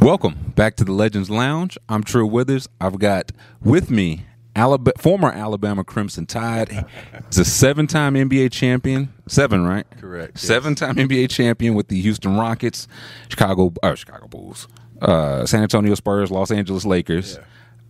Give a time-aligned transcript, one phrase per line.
[0.00, 1.78] Welcome back to the Legends Lounge.
[1.88, 2.68] I'm Trill Withers.
[2.80, 6.86] I've got with me Alabama, former Alabama Crimson Tide.
[7.26, 9.12] He's a seven-time NBA champion.
[9.26, 9.86] Seven, right?
[9.98, 10.38] Correct.
[10.38, 12.86] Seven-time NBA champion with the Houston Rockets,
[13.28, 14.68] Chicago, uh, Chicago Bulls,
[15.00, 17.38] uh, San Antonio Spurs, Los Angeles Lakers.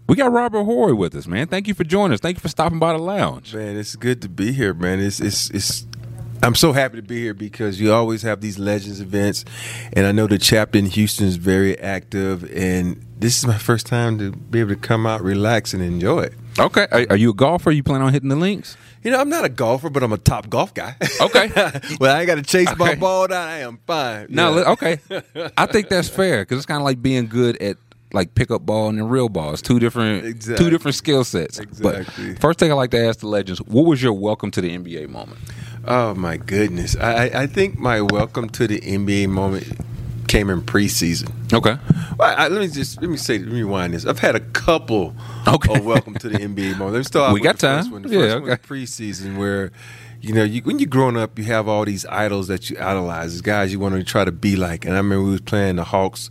[0.09, 1.47] We got Robert Horry with us, man.
[1.49, 2.21] Thank you for joining us.
[2.21, 3.55] Thank you for stopping by the lounge.
[3.55, 5.01] Man, it's good to be here, man.
[5.01, 5.87] It's it's it's.
[6.43, 9.45] I'm so happy to be here because you always have these Legends events,
[9.95, 13.87] and I know the chapter in Houston is very active, and this is my first
[13.87, 16.35] time to be able to come out, relax, and enjoy it.
[16.59, 16.87] Okay.
[16.93, 17.71] Are, are you a golfer?
[17.71, 18.77] You plan on hitting the links?
[19.03, 20.97] You know, I'm not a golfer, but I'm a Topgolf guy.
[21.21, 21.51] Okay.
[22.01, 23.49] well, I ain't got to chase my ball down.
[23.49, 24.27] I am fine.
[24.29, 24.71] No, Yeah.
[24.73, 24.99] okay.
[25.57, 27.77] I think that's fair because it's kind of like being good at
[28.13, 29.53] like pickup ball and the real ball.
[29.53, 30.65] It's two different, Exactly.
[30.65, 31.59] two different skill sets.
[31.59, 32.33] Exactly.
[32.35, 34.71] But first thing I like to ask the legends: What was your welcome to the
[34.77, 35.41] NBA moment?
[35.87, 36.97] Oh my goodness!
[36.97, 39.67] I I- I think my welcome to the NBA moment
[40.29, 41.31] came in preseason.
[41.53, 41.77] Okay.
[42.19, 44.07] Well, I, let me just let me say let me rewind this.
[44.07, 45.15] I've had a couple
[45.47, 45.75] Okay.
[45.79, 46.93] of welcome to the NBA moments.
[46.95, 47.35] Let me start.
[47.35, 47.93] We got the First time.
[47.93, 48.03] one.
[48.03, 49.71] The Yeah, first one preseason where.
[50.21, 53.33] You know, you, when you're growing up, you have all these idols that you idolize,
[53.33, 54.87] these guys you want to try to be like.
[54.87, 56.31] And I remember we was playing the Hawks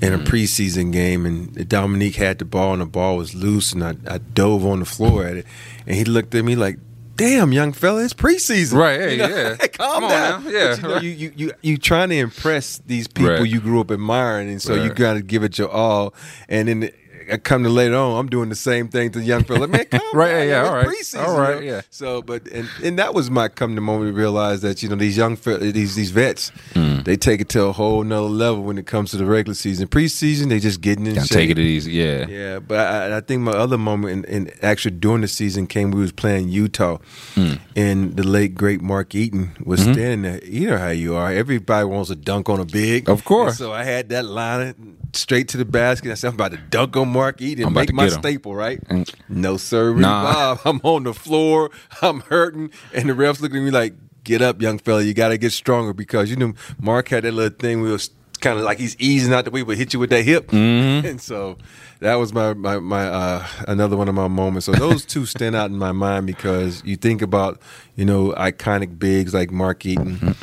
[0.00, 0.24] in a mm.
[0.24, 4.18] preseason game, and Dominique had the ball, and the ball was loose, and I, I
[4.18, 5.46] dove on the floor at it,
[5.84, 6.78] and he looked at me like,
[7.16, 9.56] "Damn, young fella, it's preseason." Right, hey, You know, yeah.
[9.68, 10.44] calm, Come on down.
[10.46, 11.02] yeah, But, you, know, right.
[11.02, 13.48] you you you you trying to impress these people Right.
[13.48, 16.14] you grew up admiring, and so you got to give it your all.
[16.48, 16.90] And then
[17.32, 19.66] I come to later on, I'm doing the same thing to the young fella.
[19.68, 21.22] Man, come Right, on, yeah, man, all it's right.
[21.22, 21.76] preseason, All right, you know?
[21.76, 21.80] yeah.
[21.90, 24.96] So, but and and that was my come to moment to realize that you know
[24.96, 27.02] these young fe- these these vets Hmm.
[27.02, 29.86] they take it to a whole nother level when it comes to the regular season.
[29.88, 31.36] Preseason, they just getting in Gotta shape.
[31.36, 31.92] take it easy.
[31.92, 32.26] Yeah.
[32.28, 35.90] Yeah, but I, I think my other moment in, in actually during the season came
[35.90, 36.98] we was playing Utah,
[37.34, 37.54] Hmm.
[37.76, 39.92] and the late great Mark Eaton was Mm-hmm.
[39.92, 40.44] standing there.
[40.44, 41.30] You know how you are.
[41.32, 43.52] Everybody wants a dunk on a big, Of course.
[43.52, 46.10] And so I had that line straight to the basket.
[46.10, 48.54] I said, "I'm about to dunk on Mark Eaton, I'm and about make my staple
[48.54, 48.80] right."
[49.28, 50.54] No sir, Nah.
[50.54, 50.60] Bob.
[50.64, 51.70] I'm on the floor.
[52.02, 55.02] I'm hurting, and the refs looking at me like, "Get up, young fella.
[55.02, 57.80] You got to get stronger because you know Mark had that little thing.
[57.82, 58.10] We was
[58.44, 61.06] kind of like he's easing out the way, but hit you with that hip, Mm-hmm.
[61.06, 61.56] and so
[62.00, 64.66] that was my my, my uh, another one of my moments.
[64.66, 67.60] So those two stand out in my mind because you think about
[67.96, 70.36] you know iconic bigs like Mark Eaton,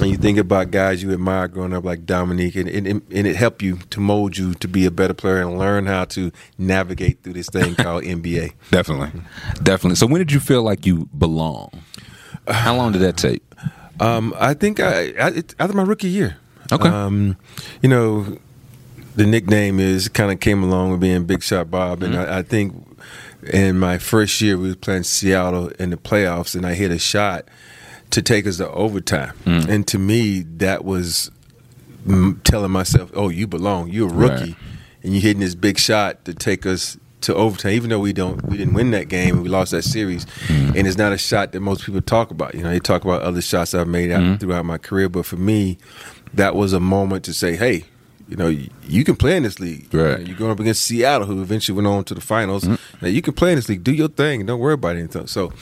[0.00, 3.36] and you think about guys you admire growing up like Dominique, and, and, and it
[3.36, 7.22] helped you to mold you to be a better player and learn how to navigate
[7.22, 8.54] through this thing called NBA.
[8.70, 9.20] Definitely.
[9.62, 9.96] Definitely.
[9.96, 11.70] So when did you feel like you belong?
[12.48, 13.42] How long did that take?
[14.00, 16.38] Um, I think I, I it, after my rookie year.
[16.72, 16.88] Okay.
[16.88, 17.36] Um,
[17.82, 18.38] you know,
[19.14, 22.30] the nickname is kind of came along with being Big Shot Bob, and mm-hmm.
[22.32, 22.74] I, I think
[23.52, 26.98] in my first year we were playing Seattle in the playoffs, and I hit a
[26.98, 27.46] shot
[28.10, 29.68] to take us to overtime, mm.
[29.68, 31.30] and to me that was
[32.44, 33.88] telling myself, "Oh, you belong.
[33.90, 34.56] You're a rookie, Right.
[35.02, 38.44] and you're hitting this big shot to take us." To overtime, even though we don't,
[38.46, 40.74] we didn't win that game, we lost that series, mm.
[40.76, 42.52] and it's not a shot that most people talk about.
[42.52, 44.34] You know, they talk about other shots I've made out mm-hmm.
[44.38, 45.78] throughout my career, but for me,
[46.34, 47.84] that was a moment to say, "Hey,
[48.28, 49.92] you know, you, you can play in this league.
[49.92, 50.26] Right.
[50.26, 52.64] You are going up against Seattle, who eventually went on to the finals.
[52.64, 52.96] Mm-hmm.
[53.04, 53.84] Now you can play in this league.
[53.84, 54.46] Do your thing.
[54.46, 55.52] Don't worry about anything." So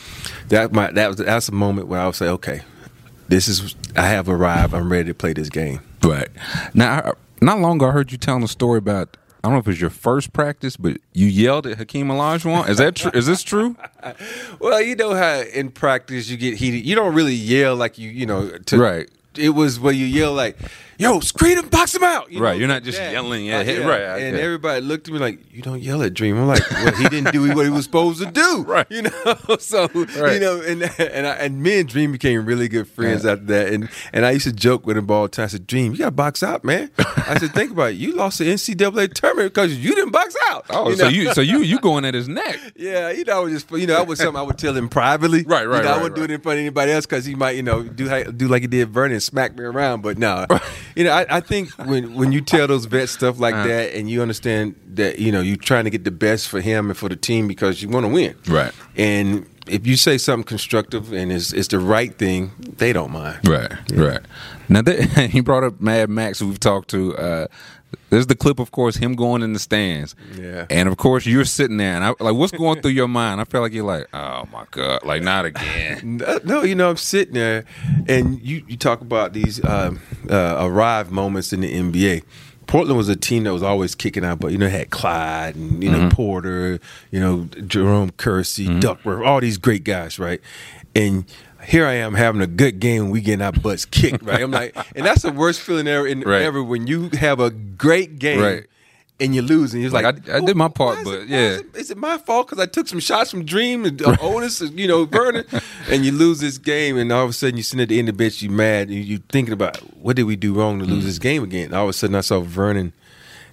[0.49, 2.63] that my that was that's a moment where I would say, "Okay,
[3.29, 4.75] this is I have arrived.
[4.75, 6.29] I'm ready to play this game." Right.
[6.75, 9.17] Now, I- not long ago, I heard you telling a story about.
[9.43, 12.69] I don't know if it was your first practice, but you yelled at Hakeem Olajuwon.
[12.69, 13.11] Is that true?
[13.15, 13.75] Is this true?
[14.61, 16.85] Well, you know how in practice you get heated.
[16.85, 18.51] You don't really yell like you, you know.
[18.67, 19.09] To, Right.
[19.37, 20.59] It was where you yell like,
[21.01, 23.13] "Yo, screen him, box him out!" You Right, know, you're not just that.
[23.13, 24.43] yelling, yeah, Uh, hit- right, I- And yeah.
[24.43, 27.33] everybody looked at me like, "You don't yell at Dream." I'm like, "Well, he didn't
[27.33, 28.87] do what he was supposed to do." Right.
[28.91, 29.11] You know.
[29.59, 30.35] So Right.
[30.35, 33.33] you know, and and I, and me and Dream became really good friends Yeah.
[33.33, 33.73] after that.
[33.73, 35.45] And and I used to joke with him all the time.
[35.45, 37.97] I said, "Dream, you got to box out, man." I said, "Think about it.
[37.97, 41.41] You lost the NCAA tournament because you didn't box out." Oh, You so you so
[41.41, 42.59] you you going at his neck?
[42.77, 44.89] Yeah, you know, I was just you know that was something I would tell him
[44.89, 45.43] privately.
[45.47, 47.35] Right, right, You know, I wouldn't do it in front of anybody else because he
[47.35, 50.03] might you know do do like he did Vernon and smack me around.
[50.03, 50.47] But no,
[50.97, 53.69] you know, I, I think when when you tell those vets stuff like Uh-huh.
[53.69, 56.89] that and you understand that you know you're trying to get the best for him
[56.91, 58.35] and for the team because you want to win.
[58.49, 58.73] Right.
[58.97, 63.39] And if you say something constructive and it's it's the right thing, they don't mind.
[63.49, 64.21] Right, right.
[64.69, 67.17] Now that, he brought up Mad Max, who we've talked to.
[67.17, 67.47] Uh,
[68.11, 70.15] there's the clip, of course, him going in the stands.
[70.37, 70.67] Yeah.
[70.69, 73.41] And of course, you're sitting there, and I, like, what's going through your mind?
[73.41, 76.23] I feel like you're like, oh my god, like not again.
[76.45, 77.65] No, you know, I'm sitting there,
[78.09, 82.23] and you, you talk about these um, uh, arrive moments in the NBA.
[82.67, 85.83] Portland was a team that was always kicking out, but you know, had Clyde and
[85.83, 86.79] you know Porter,
[87.11, 90.41] you know Jerome Kersey, Duckworth, all these great guys, right?
[90.95, 91.25] And
[91.65, 94.41] here I am having a good game, we getting our butts kicked, right?
[94.43, 96.43] I'm like, and that's the worst feeling ever, in, Right.
[96.43, 98.41] ever when you have a great game.
[98.41, 98.65] Right.
[99.23, 101.39] And you lose, and you're Like, like, I- I did my part, but, it- yeah.
[101.39, 104.17] is it- is it my fault because I took some shots from Dream and uh,
[104.23, 105.45] Otis, and, you know, Vernon,
[105.91, 108.09] and you lose this game, and all of a sudden you sitting at the end
[108.09, 110.87] of the bench, you mad, and you thinking about what did we do wrong to
[110.87, 110.89] Mm.
[110.89, 111.67] lose this game again?
[111.67, 112.95] And all of a sudden I saw Vernon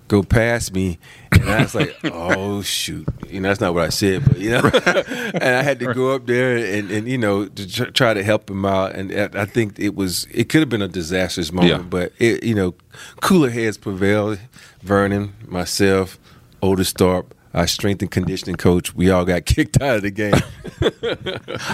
[0.07, 0.99] go past me,
[1.47, 4.51] and I was like, oh shoot, you know, that's not what I said, but you
[4.51, 8.13] know, and I had to go up there and, and you know to tr- try
[8.13, 11.51] to help him out, and I think it was it could have been a disastrous
[11.51, 11.87] moment, Yeah.
[11.89, 12.75] but it you know,
[13.21, 14.39] cooler heads prevailed.
[14.83, 16.17] Vernon, myself,
[16.61, 20.33] Otis Thorpe, our strength and conditioning coach, we all got kicked out of the game.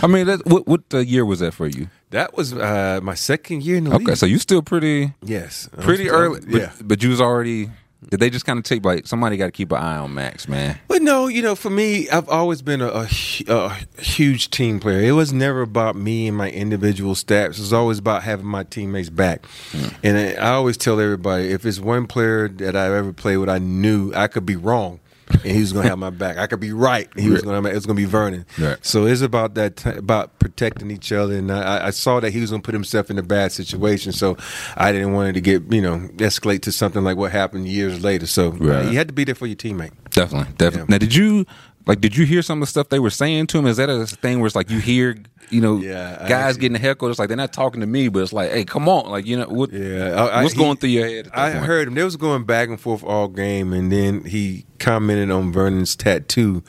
[0.01, 1.89] I mean, that, what what uh, year was that for you?
[2.11, 4.07] that was uh, my second year in the league.
[4.07, 6.71] Okay, so you still pretty yes, pretty early, but, yeah.
[6.83, 7.69] but you was already.
[8.09, 10.47] Did they just kind of take like somebody got to keep an eye on Max,
[10.47, 10.79] man?
[10.87, 13.07] But no, you know, for me, I've always been a, a,
[13.47, 15.01] a huge team player.
[15.01, 17.51] It was never about me and my individual stats.
[17.51, 19.45] It was always about having my teammates back.
[19.71, 19.87] Hmm.
[20.03, 23.49] And I, I always tell everybody, if it's one player that I ever played with,
[23.49, 24.99] I knew I could be wrong.
[25.29, 26.37] And he was going to have my back.
[26.37, 27.09] I could be right.
[27.17, 27.69] He was going to.
[27.69, 28.45] It was going to be Vernon.
[28.59, 28.77] Right.
[28.85, 29.77] So it's about that.
[29.77, 31.35] T- about protecting each other.
[31.37, 34.11] And I, I saw that he was going to put himself in a bad situation.
[34.11, 34.37] So
[34.77, 38.03] I didn't want it to get you know escalate to something like what happened years
[38.03, 38.25] later.
[38.27, 38.85] So uh, Right.
[38.91, 39.91] you had to be there for your teammate.
[40.11, 40.79] Definitely, definitely.
[40.81, 40.85] Yeah.
[40.89, 41.45] Now, did you
[41.85, 42.01] like?
[42.01, 43.65] Did you hear some of the stuff they were saying to him?
[43.67, 45.17] Is that a thing where it's like you hear,
[45.49, 47.11] you know, Yeah, guys getting heckled?
[47.11, 49.37] It's like they're not talking to me, but it's like, hey, come on, like you
[49.37, 49.71] know, what?
[49.71, 51.29] Yeah, I- I- what's he- going through your head?
[51.33, 51.65] I point?
[51.65, 51.95] heard him.
[51.95, 56.63] They was going back and forth all game, and then he commented on Vernon's tattoo,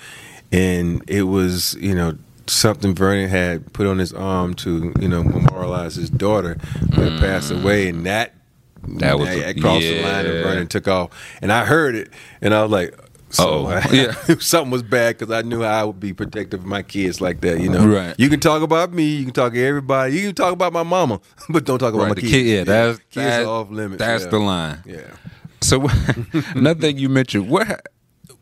[0.53, 2.17] and it was you know
[2.47, 6.59] something Vernon had put on his arm to you know memorialize his daughter
[6.95, 8.33] who had passed away, and that
[8.87, 8.99] Mm.
[8.99, 10.45] That was- that crossed the line, and.
[10.45, 11.09] Vernon took off,
[11.41, 12.11] and I heard it,
[12.43, 12.95] and I was like.
[13.39, 13.67] Uh-oh.
[13.67, 14.13] Uh, yeah.
[14.41, 17.61] something was bad because I knew I would be protective of my kids like that.
[17.61, 18.15] You know, Right.
[18.19, 20.83] You can talk about me, you can talk to everybody, you can talk about my
[20.83, 22.33] mama, but don't talk about Right, my the kids.
[22.33, 23.99] kid, yeah, that's kids that's, are off limits.
[23.99, 24.31] That's yeah.
[24.31, 24.83] the line.
[24.87, 25.01] Yeah.
[25.61, 25.87] So
[26.55, 27.77] another thing you mentioned, what ha-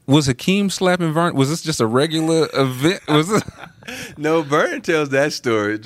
[0.07, 1.35] was Hakeem slapping Vern?
[1.37, 3.01] Was this just a regular event?
[3.09, 3.43] Was this?
[4.17, 5.79] No, Vernon tells that story.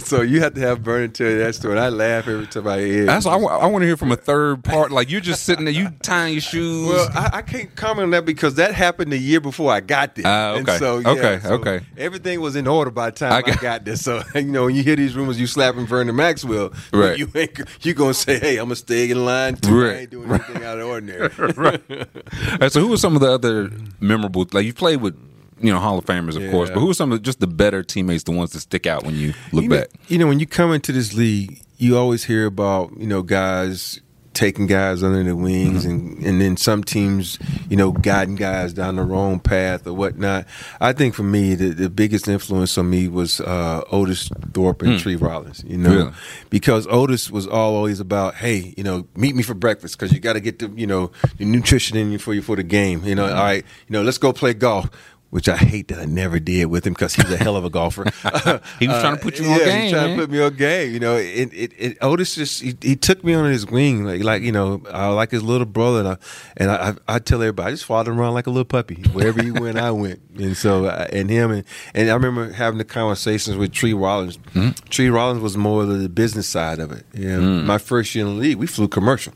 [0.00, 1.72] So you have to have Vernon tell that story.
[1.72, 3.06] And I laugh every time I hear it.
[3.06, 4.90] That's I, want to hear from a third part.
[4.92, 6.88] Like you're just sitting there, you tying your shoes.
[6.88, 10.14] Well, I, I can't comment on that because that happened the year before I got
[10.14, 10.24] there.
[10.26, 10.78] Ah, and okay.
[10.78, 11.80] so, yeah, Okay, so okay.
[11.96, 13.96] Everything was in order by the time I I got- got, there.
[13.96, 16.72] So you know, when you hear these rumors, you slapping Vernon Maxwell.
[16.92, 17.18] Right.
[17.18, 19.82] You ain't you gonna say, "Hey, I'm gonna stay in line too.
[19.82, 19.96] Right.
[19.96, 23.20] I ain't doing anything out of the ordinary." All right, so who were some of
[23.22, 23.70] the other
[24.00, 24.46] memorable?
[24.52, 25.14] Like you played with,
[25.60, 26.50] you know, Hall of Famers, of Yeah.
[26.50, 29.04] course, but who are some of just the better teammates, the ones that stick out
[29.04, 29.88] when you look you know, back?
[30.08, 34.00] you know, when you come into this league, you always hear about you know guys
[34.32, 35.90] taking guys under the wings, Mm-hmm.
[36.18, 40.46] and and then some teams, you know, guiding guys down the wrong path or whatnot.
[40.80, 44.98] I think for me, the, the biggest influence on me was uh, Otis Thorpe and
[45.00, 45.64] Tree Rollins.
[45.66, 45.90] You know.
[45.94, 46.12] Really?
[46.48, 50.34] because Otis was always about, hey, you know, meet me for breakfast because you got
[50.34, 53.02] to get the you know the nutrition in you for you for the game.
[53.04, 53.36] You know, Mm-hmm.
[53.38, 54.88] all right, you know, let's go play golf.
[55.30, 57.70] Which I hate that I never did with him because he's a hell of a
[57.70, 58.02] golfer.
[58.80, 59.60] He was trying to put you on game.
[59.60, 60.16] yeah, game, He's trying man.
[60.18, 60.92] to put me on game.
[60.92, 64.24] You know, it, it, it, Otis just he, he took me on his wing, like
[64.24, 66.16] like you know, I like his little brother, and I
[66.56, 68.96] and I, I, I tell everybody, I just followed him around like a little puppy.
[69.12, 72.78] Wherever he went, I went, and so uh, and him and and I remember having
[72.78, 74.36] the conversations with Tree Rollins.
[74.36, 74.70] Mm-hmm.
[74.88, 77.06] Tree Rollins was more of the business side of it.
[77.14, 79.32] Yeah, my first year in the league, we flew commercial.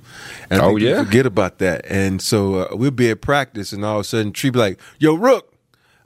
[0.50, 0.72] And I Mm.
[0.72, 1.04] Oh, yeah?
[1.04, 1.84] forget about that.
[1.88, 4.80] And so uh, we'd be at practice, and all of a sudden, Tree be like,
[4.98, 5.53] "Yo, Rook."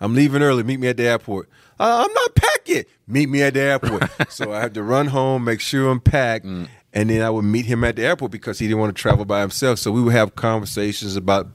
[0.00, 0.62] I'm leaving early.
[0.62, 1.48] Meet me at the airport.
[1.80, 2.86] Uh, I'm not packed yet.
[3.06, 4.04] Meet me at the airport.
[4.32, 6.68] so I had to run home, make sure I'm packed, Mm.
[6.92, 9.24] and then I would meet him at the airport because he didn't want to travel
[9.24, 9.78] by himself.
[9.78, 11.48] So we would have conversations about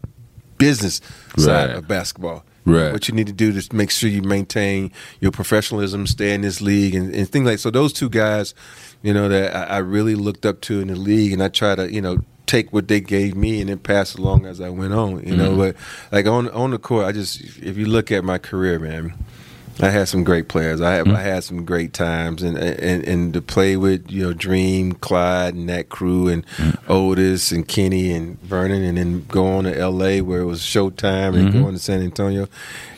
[0.57, 1.01] business
[1.37, 2.45] side of basketball.
[2.65, 2.93] Right.
[2.93, 6.61] What you need to do to make sure you maintain your professionalism, stay in this
[6.61, 7.69] league, and, and things like so.
[7.69, 8.53] Those two guys,
[9.01, 11.75] you know, that I, I really looked up to in the league, and I try
[11.75, 12.19] to, you know,
[12.53, 15.25] take what they gave me and then pass along as I went on.
[15.25, 15.57] You know, mm.
[15.57, 15.75] but
[16.11, 19.13] like on on the court, I just if you look at my career, man.
[19.79, 20.81] I had some great players.
[20.81, 21.15] I had, mm.
[21.15, 25.55] I had some great times, and, and and to play with you know Dream, Clyde,
[25.55, 26.77] and that crew, and mm.
[26.87, 30.21] Otis and Kenny and Vernon, and then go on to L.A.
[30.21, 31.63] where it was Showtime, and mm-hmm.
[31.63, 32.47] going to San Antonio.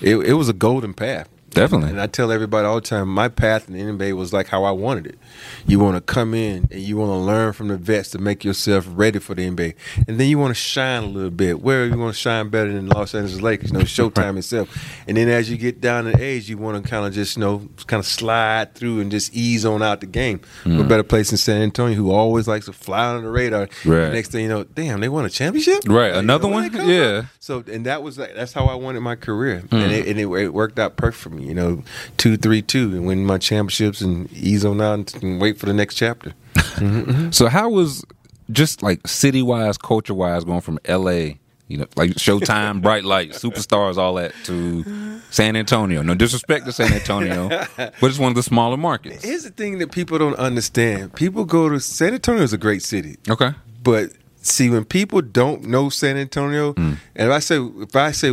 [0.02, 1.30] It, it was a golden path.
[1.56, 1.90] Definitely.
[1.90, 4.64] And I tell everybody all the time, my path in the NBA was like how
[4.64, 5.20] I wanted it.
[5.66, 8.44] You want to come in and you want to learn from the vets to make
[8.44, 9.76] yourself ready for the NBA,
[10.08, 11.62] and then you want to shine a little bit.
[11.62, 14.70] Where you want to shine better than Los Angeles Lakers, you know, Showtime itself.
[15.08, 17.42] And then as you get down in age, you want to kind of just you
[17.42, 20.42] know kind of slide through and just ease on out the game.
[20.64, 20.78] Mm.
[20.78, 23.70] What better place in San Antonio, who always likes to fly under the radar.
[23.86, 24.12] Right.
[24.12, 25.84] Next thing you know, damn, they won a championship.
[25.88, 26.88] Right, Like, another where one?
[26.88, 27.22] Yeah.
[27.22, 27.30] from?
[27.40, 30.28] So and that was like that's how I wanted my career, and, it, and it,
[30.28, 31.45] it worked out perfect for me.
[31.46, 31.84] You know,
[32.18, 35.74] two, three, two, and win my championships and ease on out and, wait for the
[35.74, 36.34] next chapter.
[37.32, 38.04] So how was
[38.52, 41.40] just like city wise, culture wise, going from L.A.
[41.68, 46.02] You know, like Showtime, Bright Light, Superstars, all that to San Antonio.
[46.04, 49.24] No disrespect to San Antonio, but it's one of the smaller markets.
[49.24, 52.84] Here's the thing that people don't understand: people go to San Antonio is a great
[52.84, 53.52] city, Okay.
[53.84, 54.12] but
[54.42, 56.98] see when people don't know San Antonio, Mm.
[57.16, 58.32] and if I say if I say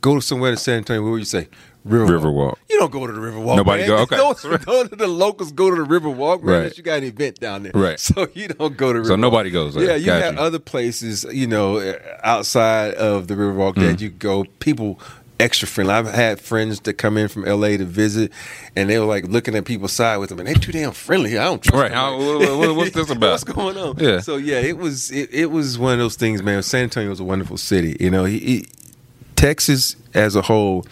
[0.00, 1.48] go to somewhere to San Antonio, what would you say?
[1.88, 2.20] Riverwalk.
[2.22, 2.56] Riverwalk.
[2.68, 3.56] You don't go to the Riverwalk.
[3.56, 3.88] Nobody man.
[3.88, 4.16] go- okay.
[4.16, 6.62] Those, those are the locals go to the Riverwalk, man.
[6.64, 6.76] Right.
[6.76, 7.98] You got an event down there, Right.
[7.98, 8.98] So you don't go to.
[9.00, 9.06] Riverwalk.
[9.06, 9.84] So nobody goes there.
[9.84, 10.40] Yeah, you Got have you.
[10.40, 13.80] other places, you know, outside of the Riverwalk Mm.
[13.92, 14.44] that you go.
[14.58, 15.00] People
[15.38, 15.94] extra friendly.
[15.94, 18.30] I've had friends that come in from LA to visit,
[18.76, 21.38] and they were like looking at people side with them, and they're too damn friendly.
[21.38, 21.88] I don't trust Right.
[21.90, 21.96] them.
[21.98, 23.30] How- what- what's this about?
[23.30, 23.96] what's going on?
[23.98, 24.20] Yeah.
[24.20, 26.62] So yeah, it was it, it was one of those things, man.
[26.62, 27.96] San Antonio was a wonderful city.
[27.98, 28.66] You know, he, he,
[29.34, 30.84] Texas as a whole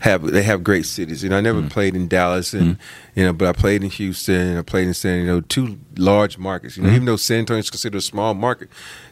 [0.00, 1.22] have they have great cities.
[1.22, 1.70] You know, I never Mm.
[1.70, 2.76] played in Dallas, and
[3.14, 6.36] you know, but I played in Houston, and I played in San Antonio, two large
[6.38, 6.76] markets.
[6.76, 6.90] You Mm-hmm.
[6.90, 8.68] know, even though San Antonio is considered a small market,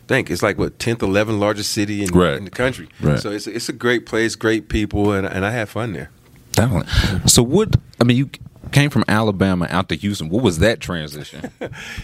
[0.08, 2.36] think it's like what tenth, eleventh largest city in, Right.
[2.36, 2.88] in the country.
[3.00, 3.18] Right.
[3.18, 6.10] So it's a, it's a great place, great people, and and I had fun there.
[6.52, 7.28] Definitely.
[7.28, 7.76] So what?
[8.00, 8.28] I mean, you
[8.72, 10.28] came from Alabama out to Houston.
[10.28, 11.50] What was that transition?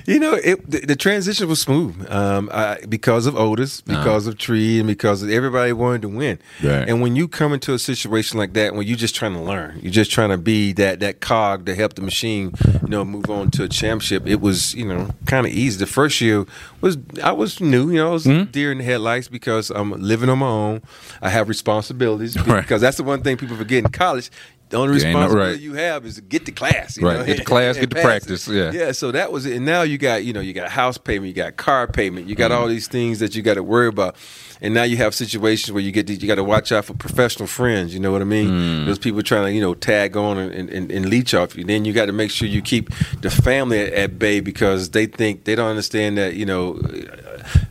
[0.06, 4.38] You know, it, the, the transition was smooth um, I, because of Otis, because of
[4.38, 6.38] Tree, and because of everybody wanted to win.
[6.62, 6.88] Right.
[6.88, 9.78] And when you come into a situation like that, when you're just trying to learn,
[9.82, 13.28] you're just trying to be that that cog to help the machine, you know, move
[13.30, 14.26] on to a championship.
[14.26, 15.78] It was, you know, kind of easy.
[15.78, 16.46] The first year
[16.80, 20.28] was I was new, you know, I was deer in the headlights because I'm living
[20.30, 20.82] on my own.
[21.20, 22.62] I have responsibilities Right.
[22.62, 24.30] because that's the one thing people forget in college.
[24.70, 25.58] The only ain't no- right.
[25.58, 26.96] you have is to get to class.
[26.96, 27.18] you Right.
[27.18, 28.06] know, Get to class, and get to pass it.
[28.06, 28.70] practice, yeah.
[28.72, 29.56] Yeah, so that was it.
[29.56, 32.34] And now you got, you know, you got house payment, you got car payment, you
[32.34, 32.60] got mm-hmm.
[32.60, 34.16] all these things that you got to worry about.
[34.60, 36.94] And now you have situations where you get to, you got to watch out for
[36.94, 37.94] professional friends.
[37.94, 38.48] You know what I mean?
[38.48, 38.86] Mm.
[38.86, 41.64] Those people trying to, you know, tag on and, and, and leech off you.
[41.64, 45.06] Then you got to make sure you keep the family at, at bay because they
[45.06, 46.80] think they don't understand that, you know,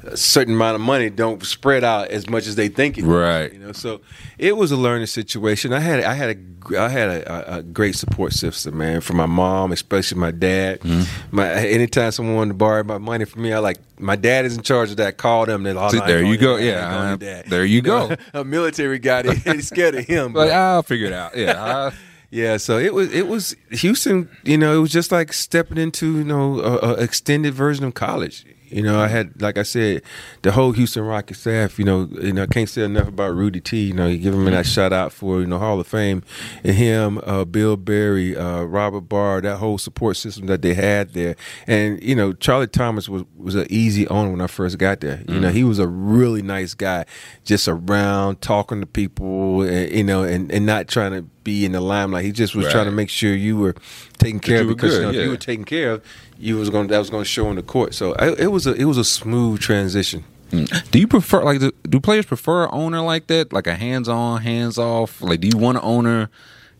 [0.03, 3.03] a certain amount of money don't spread out as much as they think it.
[3.03, 3.51] Right.
[3.53, 4.01] You know, so
[4.37, 5.73] it was a learning situation.
[5.73, 9.25] I had I had a I had a, a, great support system, man, from my
[9.25, 10.81] mom, especially my dad.
[10.81, 11.35] Mm-hmm.
[11.35, 14.57] My anytime someone wanted to borrow my money from me, I like my dad is
[14.57, 15.17] in charge of that.
[15.17, 15.65] Call them.
[15.65, 16.57] Oh, there you go.
[16.57, 17.49] I Yeah, ain't going to that.
[17.49, 18.15] there you go.
[18.33, 20.33] a military guy, they scared of him.
[20.33, 21.35] Like but- I'll figure it out.
[21.37, 21.63] Yeah.
[21.63, 21.93] I-
[22.29, 24.29] yeah, so it was it was Houston.
[24.43, 27.93] You know, it was just like stepping into you know a, a extended version of
[27.93, 28.45] college.
[28.69, 30.01] You know, I had like I said,
[30.41, 31.79] the whole Houston Rockets staff.
[31.79, 33.85] You know, you know, I can't say enough about Rudy T.
[33.85, 36.23] You know, you give him that shout out for you know Hall of Fame,
[36.63, 41.13] and him, uh, Bill Berry, uh, Robert Barr, that whole support system that they had
[41.13, 44.99] there, and you know, Charlie Thomas was was an easy owner when I first got
[44.99, 45.23] there.
[45.27, 47.05] You know, he was a really nice guy,
[47.43, 51.71] just around talking to people, and, you know, and and not trying to be in
[51.71, 52.25] the limelight.
[52.25, 52.71] He just was Right.
[52.73, 53.73] trying to make sure you were
[54.17, 56.01] taken care of because good, you know, if you were taken care of,
[56.37, 57.93] you was going that was going to show in the court.
[57.93, 60.25] So I, it was a it was a smooth transition.
[60.51, 60.91] Mm.
[60.91, 64.09] Do you prefer like do, do players prefer an owner like that, like a hands
[64.09, 65.21] on, hands off?
[65.21, 66.29] Like, do you want an owner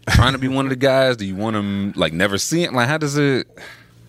[0.10, 1.18] trying to be one of the guys?
[1.18, 2.74] Do you want them like never seeing?
[2.74, 3.48] Like, how does it?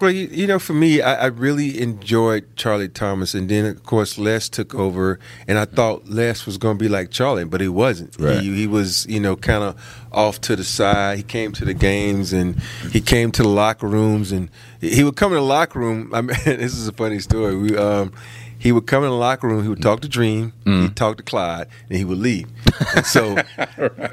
[0.00, 3.82] Well, you, you know, for me, I, I really enjoyed Charlie Thomas, and then of
[3.82, 7.60] course Les took over, and I thought Les was going to be like Charlie, but
[7.60, 8.16] he wasn't.
[8.18, 8.40] Right.
[8.40, 11.16] He, he was, you know, kind of off to the side.
[11.16, 12.60] He came to the games, and
[12.92, 14.50] he came to the locker rooms, and
[14.80, 16.10] he would come in the locker room.
[16.14, 17.56] I mean, this is a funny story.
[17.56, 18.12] We, um,
[18.58, 19.62] he would come in the locker room.
[19.62, 20.52] He would talk to Dream.
[20.64, 20.82] Mm.
[20.82, 22.48] He'd talk to Clyde, and he would leave.
[22.96, 23.36] And so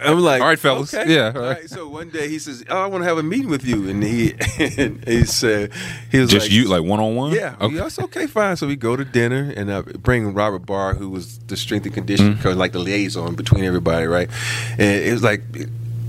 [0.04, 0.94] I'm like, All right, fellas.
[0.94, 1.12] okay.
[1.14, 1.58] Yeah, all right.
[1.62, 1.70] right.
[1.70, 4.04] So one day he says, "Oh, I want to have a meeting with you," and
[4.04, 4.34] he
[4.78, 5.72] and he said,
[6.12, 7.34] "He was Just like, you, like one on one?
[7.34, 7.76] yeah, Okay.
[7.76, 8.56] yeah, that's okay, fine.
[8.56, 11.94] So we go to dinner and uh, bring Robert Barr, who was the strength and
[11.96, 12.42] conditioning Mm-hmm.
[12.44, 14.30] coach, like the liaison between everybody, right?
[14.72, 15.42] And it was like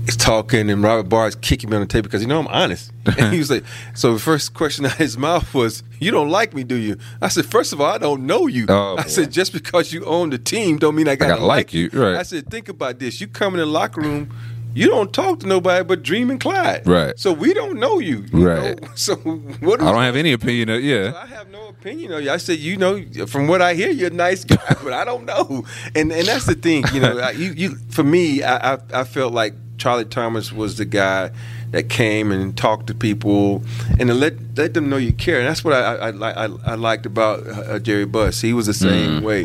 [0.07, 2.47] it's talking, and Robert Barr is kicking me on the table because you know I'm
[2.47, 2.91] honest.
[3.17, 6.29] And he was like, so the first question out of his mouth was, "You don't
[6.29, 9.03] like me, do you?" I said, first of all, I don't know you." Oh, I
[9.03, 9.09] boy.
[9.09, 12.15] said, just because you own the team, don't mean I gotta, gotta like you, right.
[12.15, 14.33] I said, think about this: you come in the locker room.
[14.73, 16.85] You don't talk to nobody but Dream and Clyde.
[16.85, 17.17] Right.
[17.17, 18.25] So we don't know you.
[18.31, 18.79] you Right.
[18.79, 18.87] know?
[18.95, 19.81] So what?
[19.81, 20.69] I don't have any opinion.
[20.69, 21.13] Of, yeah.
[21.15, 22.29] I have no opinion of you.
[22.29, 25.25] I said, you know, from what I hear, you're a nice guy, but I don't
[25.25, 25.65] know.
[25.95, 27.17] And and that's the thing, you know.
[27.17, 31.31] I, you, you for me, I, I I felt like Charlie Thomas was the guy
[31.71, 33.61] that came and talked to people
[33.99, 35.39] and to let let them know you care.
[35.39, 38.41] And that's what I I, I, I, liked about uh, uh, Jerry Buss.
[38.41, 39.23] He was the same mm.
[39.23, 39.41] way.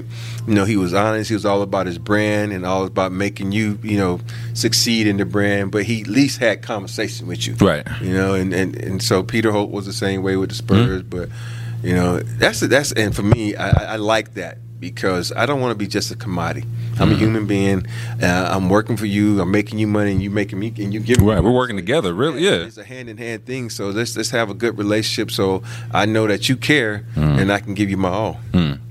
[0.46, 1.28] You know, he was honest.
[1.28, 4.20] He was all about his brand and all about making you you know
[4.54, 5.72] succeed in the brand.
[5.72, 7.86] But he at least had conversation with you, Right.
[8.00, 11.02] You know, and and, and so Peter Holt was the same way with the Spurs.
[11.02, 11.10] Mm.
[11.10, 11.28] But
[11.82, 15.70] you know, that's that's and for me, I I like that because I don't want
[15.70, 16.66] to be just a commodity.
[16.98, 17.86] I'm a human being.
[18.22, 19.40] Uh, I'm working for you.
[19.40, 21.76] I'm making you money, and you making me, and you giving me Right, we're working
[21.76, 22.66] together, really, yeah.
[22.66, 23.70] It's a hand in hand thing.
[23.70, 25.30] So let's let's have a good relationship.
[25.30, 25.62] So
[25.92, 27.40] I know that you care, Mm.
[27.40, 28.40] and I can give you my all.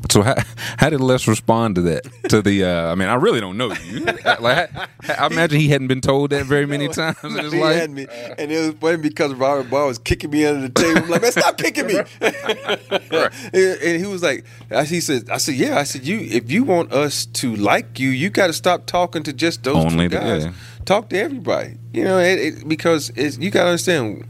[0.10, 0.36] So how,
[0.78, 2.04] how did Les respond to that?
[2.30, 4.00] To the, uh, I mean, I really don't know you.
[4.40, 4.44] like,
[4.76, 7.76] I, I imagine he hadn't been told that very many times in his He life.
[7.80, 8.08] had me,
[8.38, 11.04] and it was funny because Robert Barr was kicking me under the table.
[11.04, 11.96] I'm like, man, stop kicking me.
[12.22, 15.80] and, and he was like, I- he said, I said, yeah.
[15.82, 19.24] I said, you, if you want us to like you, you got to stop talking
[19.24, 20.46] to just those Only two the- guys.
[20.46, 20.54] yeah.
[20.86, 21.78] Talk to everybody.
[21.94, 24.28] You know, it, it, because it's, you got to understand.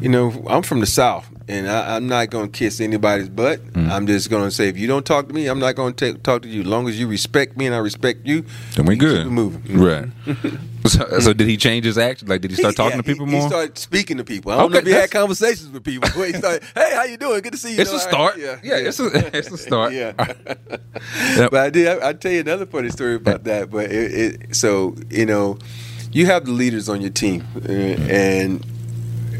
[0.00, 3.62] You know, I'm from the South, and I, I'm not going to kiss anybody's butt.
[3.74, 3.90] Mm.
[3.90, 6.14] I'm just going to say, if you don't talk to me, I'm not going to
[6.14, 6.62] talk to you.
[6.62, 8.44] As long as you respect me and I respect you,
[8.76, 9.26] Then we good.
[9.26, 9.78] moving.
[9.78, 10.08] Right.
[10.86, 12.28] so, so did he change his action?
[12.28, 13.42] Like, did he start talking Yeah, to people he, more?
[13.42, 14.52] He started speaking to people.
[14.52, 16.08] I don't Okay, know if he had conversations with people.
[16.24, 17.42] He started, "Hey, how you doing?
[17.42, 18.36] Good to see you." it's a start.
[18.36, 19.92] right, Yeah, it's a it's a start.
[19.92, 20.12] yeah.
[21.36, 21.88] But I did.
[21.88, 23.70] I, I'll tell you another funny story about that.
[23.70, 24.14] But it,
[24.50, 25.58] it, so you know,
[26.10, 28.64] you have the leaders on your team, uh, and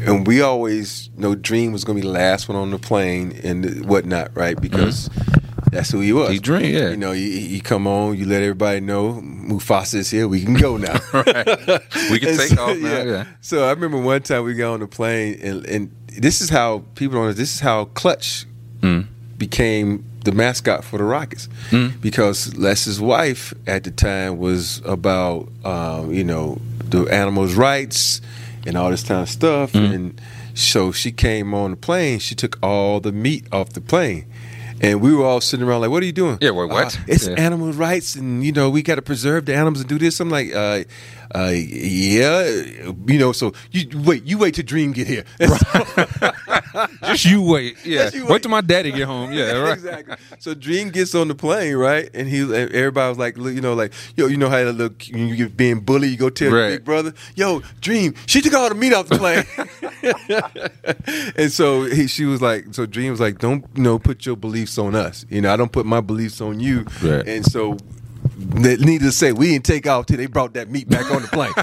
[0.05, 3.39] and we always know Dream was going to be the last one on the plane
[3.43, 4.59] and whatnot, right?
[4.59, 5.09] Because.
[5.71, 6.25] That's who he was.
[6.25, 6.33] Mm-hmm.
[6.33, 6.89] He Dream, yeah.
[6.89, 10.27] You know, you, you come on, you let everybody know Mufasa is here.
[10.27, 10.99] We can go now.
[12.11, 13.03] We can take so, off now.
[13.03, 13.25] Yeah.
[13.39, 16.83] So I remember one time we got on the plane, and, and this is how
[16.95, 17.37] people don't.
[17.37, 18.45] This is how Clutch
[18.81, 19.07] Mm.
[19.37, 22.01] became the mascot for the Rockets, Mm.
[22.01, 28.19] because Les's wife at the time was about um, you know the animals' rights
[28.65, 29.93] and all this kind of stuff, Mm.
[29.93, 30.21] and
[30.53, 32.19] so she came on the plane.
[32.19, 34.25] She took all the meat off the plane.
[34.83, 36.95] And we were all sitting around like, "What are you doing?" Yeah, wait, what?
[36.95, 37.35] Uh, it's Yeah.
[37.35, 40.19] animal rights, and you know we got to preserve the animals and do this.
[40.19, 40.83] I'm like, uh,
[41.35, 42.43] uh, yeah,
[43.07, 43.31] you know.
[43.31, 45.23] So you wait, you wait till Dream get here.
[47.03, 47.77] Just you wait.
[47.85, 48.09] Yeah.
[48.13, 48.31] You wait.
[48.31, 48.41] wait.
[48.43, 49.31] till my daddy get home.
[49.31, 49.51] Yeah.
[49.61, 49.73] Right.
[49.73, 50.15] exactly.
[50.39, 52.09] So Dream gets on the plane, right?
[52.13, 55.27] And he, everybody was like, you know, like, yo, you know how that look when
[55.27, 56.59] you get being bullied, you go tell Right.
[56.69, 59.45] your big brother, yo, Dream, she took all the meat off the plane.
[61.35, 64.35] and so he, she was like, so Dream was like, don't, you know, put your
[64.35, 65.25] beliefs on us.
[65.29, 66.85] You know, I don't put my beliefs on you.
[67.03, 67.27] Right.
[67.27, 67.77] And so.
[68.53, 71.27] Needless to say, we didn't take off till they brought that meat back on the
[71.29, 71.53] plane.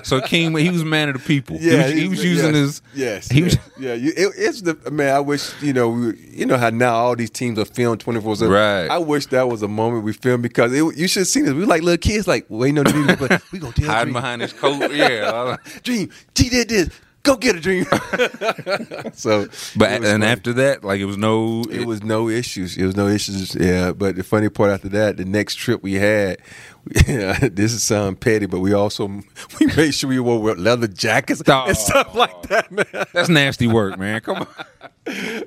[0.04, 1.56] So King, he was man of the people.
[1.60, 2.82] Yeah, he was, he was using yes, his.
[2.94, 3.58] yes, He was.
[3.78, 3.92] yeah.
[3.92, 5.14] It, it's the man.
[5.14, 5.88] I wish you know.
[5.90, 8.52] We, you know how now all these teams are filmed twenty four seven.
[8.54, 8.88] Right.
[8.88, 11.54] I wish that was a moment we filmed because it, you should have seen this.
[11.54, 13.06] We were like little kids, like waiting on the dream.
[13.18, 14.12] But we gonna tell Hiding Dream.
[14.14, 14.92] behind his coat.
[14.92, 15.56] Yeah.
[15.82, 16.10] Dream.
[16.34, 16.90] T did this.
[17.26, 17.84] Go get a dream.
[19.14, 20.26] so, But and funny.
[20.26, 21.64] after that, like it was no.
[21.70, 22.76] It was no issues.
[22.76, 23.54] It was no issues.
[23.54, 26.38] Yeah, but the funny part after that, the next trip we had,
[26.86, 29.08] this is sound petty, but we also
[29.60, 31.64] we made sure we wore leather jackets Oh.
[31.66, 32.86] and stuff like that, man.
[33.12, 34.20] That's nasty work, man.
[34.20, 34.46] Come on.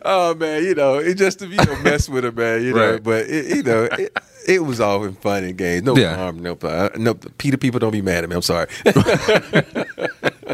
[0.03, 2.61] Oh man, you know, it just to you know mess with her, man.
[2.63, 3.03] You know, Right.
[3.03, 5.83] but it, you know, it, it was all in fun and games.
[5.83, 6.15] No Yeah.
[6.15, 7.13] harm, no, uh, no.
[7.13, 8.35] PETA, people don't be mad at me.
[8.35, 8.67] I'm sorry.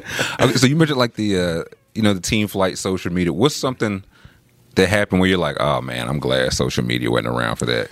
[0.39, 1.63] Okay, so you mentioned like the uh,
[1.93, 3.33] you know the team flight social media.
[3.33, 4.03] What's something
[4.75, 7.89] that happened where you're like, oh man, I'm glad social media wasn't around for that.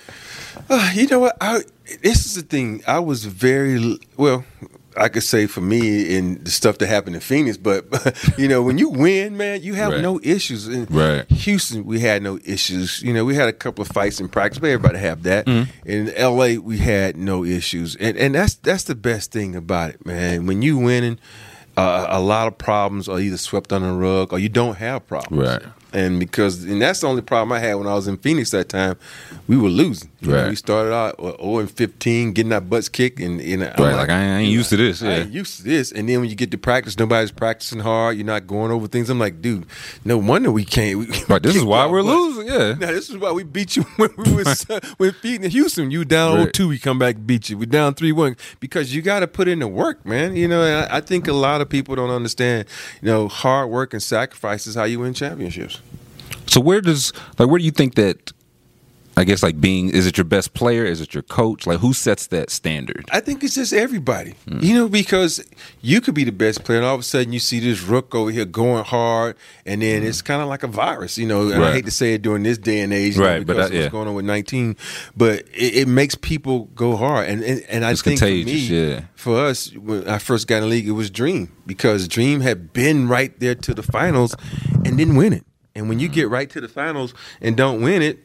[0.70, 1.38] Uh, you know what?
[1.42, 1.62] I,
[2.02, 2.84] this is the thing.
[2.88, 4.44] I was very well.
[4.96, 7.86] I could say for me in the stuff that happened in Phoenix, but
[8.38, 10.02] you know, when you win, man, you have Right.
[10.02, 10.68] no issues.
[10.68, 11.28] In Right.
[11.32, 13.02] Houston, we had no issues.
[13.02, 15.48] You know, we had a couple of fights in practice, but everybody have that.
[15.48, 20.06] In L.A., we had no issues, and and that's that's the best thing about it,
[20.06, 20.46] man.
[20.46, 21.18] When you winning,
[21.78, 25.08] uh, a lot of problems are either swept under the rug or you don't have
[25.08, 25.48] problems.
[25.48, 25.62] Right.
[25.92, 28.70] And because and that's the only problem I had when I was in Phoenix that
[28.70, 28.98] time,
[29.48, 30.10] we were losing.
[30.24, 33.78] You know, we started out uh, 0 and 15, getting our butts kicked, and, Right,
[33.78, 35.16] like, I ain't- I ain't used to this, I yeah.
[35.24, 35.92] ain't used to this.
[35.92, 38.16] And then when you get to practice, nobody's practicing hard.
[38.18, 39.10] You're not going over things.
[39.10, 39.66] I'm like, dude,
[40.06, 41.00] no wonder we can't.
[41.00, 42.14] We, Right, this is why we're butts.
[42.16, 42.48] losing.
[42.48, 42.74] Yeah.
[42.74, 44.64] Now this is why we beat you when we was
[44.98, 45.92] when beating Houston.
[45.92, 46.54] You down Right.
[46.54, 47.58] 0-2, we come back beat you.
[47.58, 50.36] We down three one because you got to put in the work, man.
[50.36, 52.66] You know, I, I think a lot of people don't understand.
[53.02, 55.80] You know, hard work and sacrifice is how you win championships.
[56.48, 58.32] So where does like where do you think that
[59.16, 60.86] I guess like being is it your best player?
[60.86, 61.68] Is it your coach?
[61.68, 63.06] Like who sets that standard?
[63.12, 64.36] I think it's just everybody.
[64.48, 65.44] You know, because
[65.82, 68.16] you could be the best player, and all of a sudden you see this rook
[68.16, 70.26] over here going hard, and then it's mm.
[70.26, 71.18] kind of like a virus.
[71.18, 73.46] You know, and I hate to say it during this day and age, know, Right,
[73.46, 73.90] but because that- of what's yeah.
[73.90, 74.76] going on with nineteen,
[75.16, 78.42] but it, it makes people go hard, and and, and I It's think for me,
[78.42, 79.02] yeah.
[79.16, 82.74] for us, when I first got in the league, it was Dream because Dream had
[82.74, 84.36] been right there to the finals
[84.86, 85.46] and didn't win it.
[85.76, 86.14] And when you mm.
[86.14, 88.20] get right to the finals and don't win it,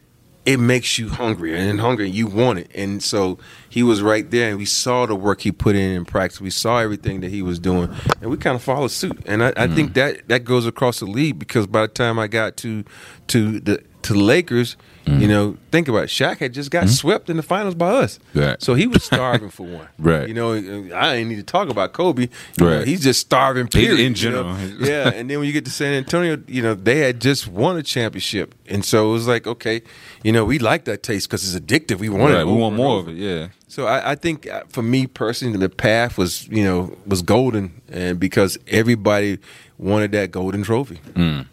[0.49, 2.09] it makes you hungry and hungry.
[2.09, 5.53] You want it, and so he was right there, and we saw the work he
[5.53, 6.41] put in in practice.
[6.41, 9.21] We saw everything that he was doing, and we kind of followed suit.
[9.27, 9.75] And I, I mm.
[9.75, 12.83] think that that goes across the league because by the time I got to
[13.27, 14.79] to the to the Lakers,
[15.21, 16.11] you know, think about it.
[16.11, 18.61] Shaq had just got swept in the finals by us, Right.
[18.63, 19.89] so he was starving for one.
[19.99, 20.29] Right.
[20.29, 20.53] You know,
[20.95, 22.23] I ain't need to talk about Kobe.
[22.23, 22.87] You know, Right.
[22.87, 23.69] he's just starving.
[23.69, 23.99] Period.
[24.01, 24.43] in you know?
[24.55, 24.59] general.
[24.81, 25.11] yeah.
[25.11, 27.83] And then when you get to San Antonio, you know, they had just won a
[27.83, 29.83] championship, and so it was like, okay,
[30.23, 31.99] you know, we like that taste because it's addictive.
[31.99, 32.47] We want Right, it.
[32.47, 33.17] we want more of it.
[33.17, 33.49] Yeah.
[33.69, 37.81] So I, I think uh, for me personally, the path was you know was golden,
[37.91, 39.39] and because everybody
[39.79, 40.99] wanted that golden trophy.
[41.15, 41.45] Now,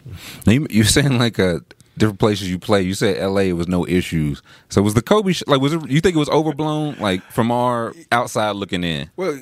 [0.46, 1.60] you, you're saying like uh,
[1.98, 2.82] different places you play.
[2.82, 3.52] You said L.A.
[3.52, 4.42] was no issues.
[4.68, 5.88] So was the Kobe sh- like was it?
[5.88, 6.96] You think it was overblown?
[6.98, 9.10] Like from our outside looking in.
[9.16, 9.40] Well,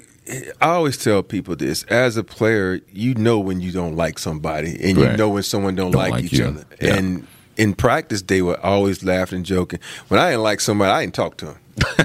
[0.60, 4.70] I always tell people this: as a player, you know when you don't like somebody,
[4.82, 6.46] and you know when someone don't, Don't like, like each you.
[6.46, 6.64] other.
[6.80, 6.94] Yeah.
[6.96, 9.78] And in practice, they were always laughing and joking.
[10.08, 11.56] When I didn't like somebody, I didn't talk to him.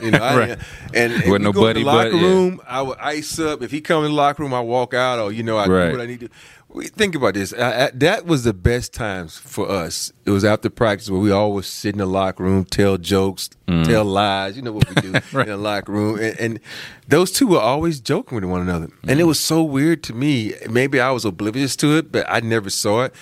[0.04, 0.48] You know, Right.
[0.50, 0.62] didn't-
[0.94, 2.28] and if Wasn't no go in the locker buddy, yeah.
[2.28, 3.62] room, I would ice up.
[3.62, 5.86] If he come in the locker room, I walk out, or you know, I Right.
[5.92, 6.30] do what I need to.
[6.72, 7.52] We think about this.
[7.52, 10.14] I, I, that was the best times for us.
[10.26, 13.86] It was after practice where we always sit in the locker room, tell jokes, Mm.
[13.86, 14.56] tell lies.
[14.56, 15.08] You know what we do
[15.40, 16.60] in the locker room, and, and
[17.08, 18.90] those two were always joking with one another.
[19.08, 19.20] And Mm.
[19.20, 20.54] it was so weird to me.
[20.70, 23.14] Maybe I was oblivious to it, but I never saw it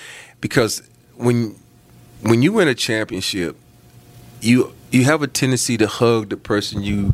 [0.41, 0.81] because
[1.15, 1.55] when
[2.21, 3.55] when you win a championship,
[4.41, 7.11] you you have a tendency to hug the person you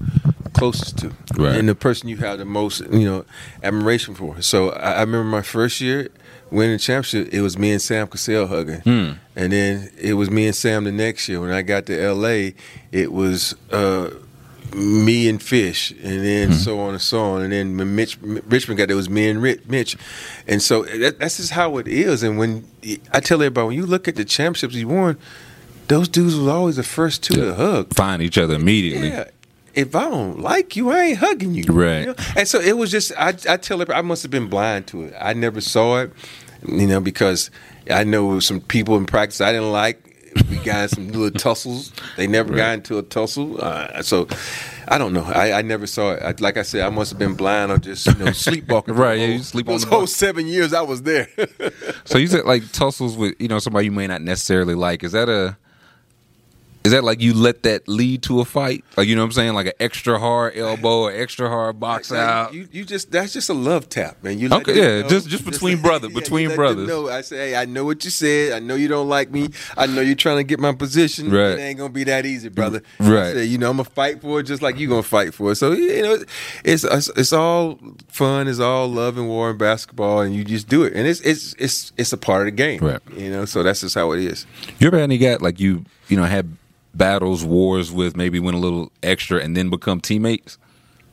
[0.53, 1.55] closest to, Right.
[1.57, 3.25] and the person you have the most you know
[3.63, 4.41] admiration for.
[4.41, 6.09] So I, I remember my first year
[6.53, 7.33] winning the championship.
[7.33, 9.11] It was me and Sam Cassell hugging, hmm.
[9.35, 11.41] and then it was me and Sam the next year.
[11.41, 12.55] When I got to L.A.,
[12.91, 13.55] it was.
[13.71, 14.11] Uh,
[14.75, 16.53] me and Fish, and then hmm.
[16.55, 19.29] so on and so on, and then when Mitch Richmond got there, it was me
[19.29, 19.95] and Rich, Mitch,
[20.47, 22.23] and so eh, that, that's just how it is.
[22.23, 22.67] And when
[23.11, 25.17] I tell everybody, when you look at the championships he won,
[25.89, 27.93] those dudes was always the first two to hug.
[27.93, 29.09] Find each other immediately.
[29.09, 29.25] Yeah.
[29.73, 31.63] If I don't like you, I ain't hugging you.
[31.67, 31.99] Right.
[32.01, 32.15] You know?
[32.35, 35.03] And so it was just I I tell everybody I must have been blind to
[35.03, 35.15] it.
[35.19, 36.13] I never saw it,
[36.67, 37.49] you know, because
[37.89, 39.99] I know some people in practice I didn't like.
[40.49, 41.91] We got some little tussles.
[42.17, 43.63] They never got into a tussle.
[43.63, 44.27] Uh, so
[44.87, 45.23] I don't know.
[45.23, 46.23] I, I never saw it.
[46.23, 48.95] I, like I said, I must have been blind or just you know sleepwalking.
[48.95, 51.29] Right, yeah, you sleep on those the whole seven years I was there.
[52.05, 55.03] So you said like tussles with you know somebody you may not necessarily like.
[55.03, 55.57] Is that a
[56.85, 58.83] is that like you let that lead to a fight?
[58.97, 59.53] Like you know what I'm saying?
[59.53, 62.53] Like an extra hard elbow or extra hard box Like, out.
[62.53, 64.37] You, you just that's just a love tap, man.
[64.39, 66.87] You Okay, yeah, know- just- just between brother- you between brothers.
[66.87, 67.09] Know.
[67.09, 68.51] I say, hey, I know what you said.
[68.53, 69.49] I know you don't like me.
[69.77, 71.31] I know you're trying to get my position.
[71.31, 71.51] Right.
[71.51, 72.81] It ain't gonna be that easy, brother.
[72.99, 73.27] Mm, right.
[73.27, 75.51] I say, you know, I'm gonna fight for it just like you gonna fight for
[75.51, 75.55] it.
[75.55, 76.17] So you know,
[76.65, 78.47] it's it's, it's all fun.
[78.47, 80.93] It's all love and war and basketball, and you just do it.
[80.93, 82.99] And it's it's it's it's a part of the game, Right.
[83.15, 84.45] You know, so that's just how it is.
[84.79, 86.57] You ever had any guy like you you know had
[86.93, 90.57] battles wars with maybe win a little extra and then become teammates?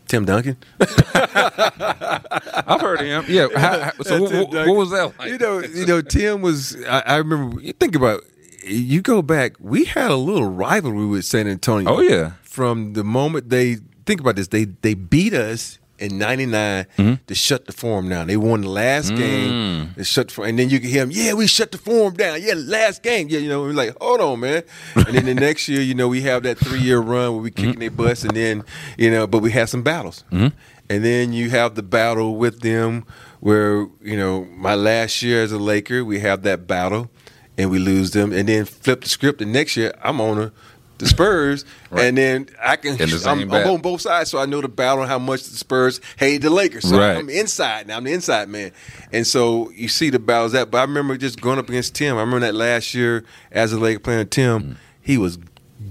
[0.09, 0.57] Tim Duncan.
[1.15, 3.25] I've heard of him.
[3.29, 3.49] Yeah.
[3.57, 5.29] how- how- so what, what, what was that like?
[5.31, 6.77] You know, you know, Tim was.
[6.85, 7.61] I, I remember.
[7.61, 8.23] You think about.
[8.65, 9.55] You go back.
[9.59, 11.91] We had a little rivalry with San Antonio.
[11.97, 12.33] Oh, yeah.
[12.43, 17.15] From the moment they think about this, they they beat us in '99 Mm-hmm.
[17.27, 18.27] to shut the forum down.
[18.27, 19.17] They won the last Mm.
[19.17, 19.95] game.
[19.97, 21.11] They shut the and then you can hear them.
[21.13, 22.43] Yeah, we shut the forum down.
[22.43, 23.29] Yeah, last game.
[23.29, 24.63] Yeah, you know, we're like, hold on, man.
[24.95, 27.51] And then the next year, you know, we have that three year run where we
[27.51, 27.81] kicking Mm-hmm.
[27.81, 28.65] their butts, and then
[28.99, 30.25] you know, but we had some battles.
[30.31, 33.05] And then you have the battle with them
[33.39, 37.09] where, you know, my last year as a Laker, we have that battle
[37.57, 38.33] and we lose them.
[38.33, 39.39] And then flip the script.
[39.39, 40.53] The next year, I'm on a,
[41.01, 41.65] the Spurs.
[41.91, 44.31] And then I can, I'm, I'm on both sides.
[44.31, 46.89] So I know the battle and how much the Spurs hate the Lakers.
[46.89, 47.17] So Right.
[47.17, 47.97] I'm inside now.
[47.97, 48.71] I'm the inside man.
[49.13, 50.71] And so you see the battles that.
[50.71, 52.17] But I remember just going up against Tim.
[52.17, 55.39] I remember that last year as a Laker player, Tim, he was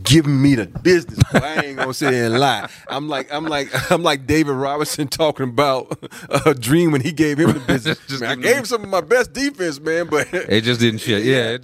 [0.03, 1.19] giving me the business.
[1.31, 1.39] boy.
[1.39, 2.69] I ain't gonna sit there and lie.
[2.87, 5.97] I'm like I'm like I'm like David Robinson talking about
[6.45, 7.99] a dream when he gave him the business.
[8.07, 10.99] Just Man, I gave him some of my best defense, man, but It just didn't
[10.99, 11.23] shit.
[11.25, 11.57] Yeah.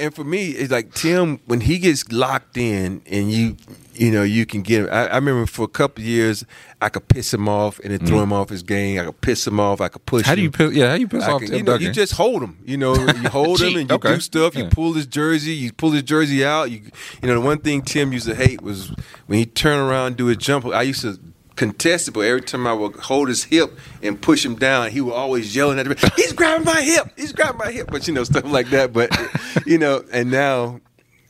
[0.00, 3.56] And for me, it's like Tim when he gets locked in, and you,
[3.94, 4.88] you know, you can get him.
[4.90, 6.44] I, I remember for a couple of years,
[6.80, 8.98] I could piss him off and then throw him off his game.
[8.98, 9.80] I could piss him off.
[9.80, 10.22] I could push.
[10.24, 10.26] Mm.
[10.26, 10.52] How do you him.
[10.52, 10.72] piss?
[10.72, 12.58] Yeah, how you piss I off Tim you, know, you just hold him.
[12.64, 14.14] You know, you hold him and you Okay.
[14.14, 14.56] do stuff.
[14.56, 14.70] You Yeah.
[14.72, 15.52] pull his jersey.
[15.52, 16.70] You pull his jersey out.
[16.70, 16.80] You,
[17.22, 18.90] you know, the one thing Tim used to hate was
[19.26, 20.66] when he turned around and do his jump.
[20.66, 21.20] I used to
[21.60, 23.70] contest it, but every time I would hold his hip
[24.02, 27.06] and push him down, he was always yelling at me, "He's grabbing my hip!
[27.16, 28.92] He's grabbing my hip!" But you know, stuff like that.
[28.92, 29.10] But
[29.66, 30.80] you know, and now,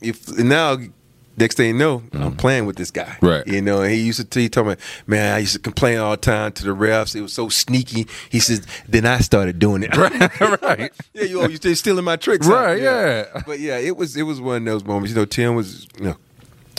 [0.01, 0.77] if now.
[1.37, 3.17] Next thing you know, I'm playing with this guy.
[3.21, 3.27] Mm.
[3.29, 3.47] Right.
[3.47, 4.75] You know, and he used to tell, he told me,
[5.07, 7.15] man, I used to complain all the time to the refs.
[7.15, 8.05] It was so sneaky.
[8.29, 9.95] He says, then I started doing it.
[9.95, 10.91] right.
[11.13, 12.85] Yeah, you always you're stealing my tricks, Right, huh?
[12.85, 13.41] yeah.
[13.47, 15.11] But yeah, it was it was one of those moments.
[15.13, 16.17] You know, Tim was you know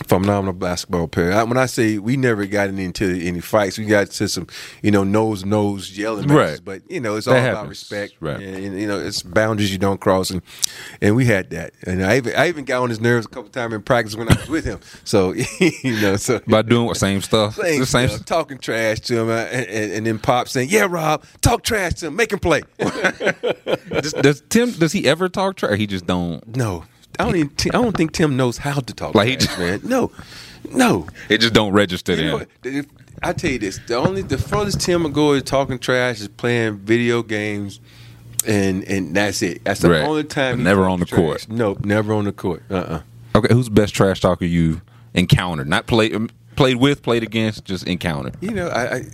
[0.07, 1.33] phenomenal basketball player.
[1.33, 4.47] I, when I say we never got into any fights, we got to some
[4.83, 6.61] you know nose nose yelling matches.
[6.61, 6.61] Right.
[6.65, 8.41] But you know, it's all about respect, Right.
[8.41, 10.43] And, you know, it's boundaries you don't cross, and
[11.01, 11.73] and we had that.
[11.87, 14.29] And I even I even got on his nerves a couple times in practice when
[14.31, 14.81] I was with him.
[15.05, 17.55] So you know, so By doing what same stuff.
[17.63, 18.09] same, the same.
[18.09, 21.95] stuff, talking trash to him, and, and, and then Pop saying, "Yeah, Rob, talk trash
[21.95, 22.63] to him, make him play."
[23.93, 24.73] Does, does Tim?
[24.73, 25.79] Does he ever talk trash?
[25.79, 26.57] He just don't.
[26.57, 26.85] No,
[27.18, 27.37] I don't.
[27.37, 29.14] Even, I don't think Tim knows how to talk.
[29.14, 29.81] Like he trash, just- man.
[29.85, 30.11] No,
[30.70, 31.07] no.
[31.29, 32.42] It just don't register You know?
[32.64, 32.87] If-
[33.22, 36.27] I tell you this: the only the furthest Tim will go is talking trash is
[36.29, 37.79] playing video games,
[38.46, 39.62] and and that's it.
[39.64, 40.03] That's the Right.
[40.03, 40.62] only time.
[40.64, 41.20] Never on the trash.
[41.20, 41.46] court.
[41.48, 42.62] Nope, never on the court.
[42.70, 42.75] Uh.
[42.75, 43.01] uh
[43.35, 44.81] Okay, who's the best trash talker you
[45.14, 45.68] encountered?
[45.68, 46.14] Not played
[46.57, 48.35] played with, played against, just encountered.
[48.40, 49.05] You know, I, I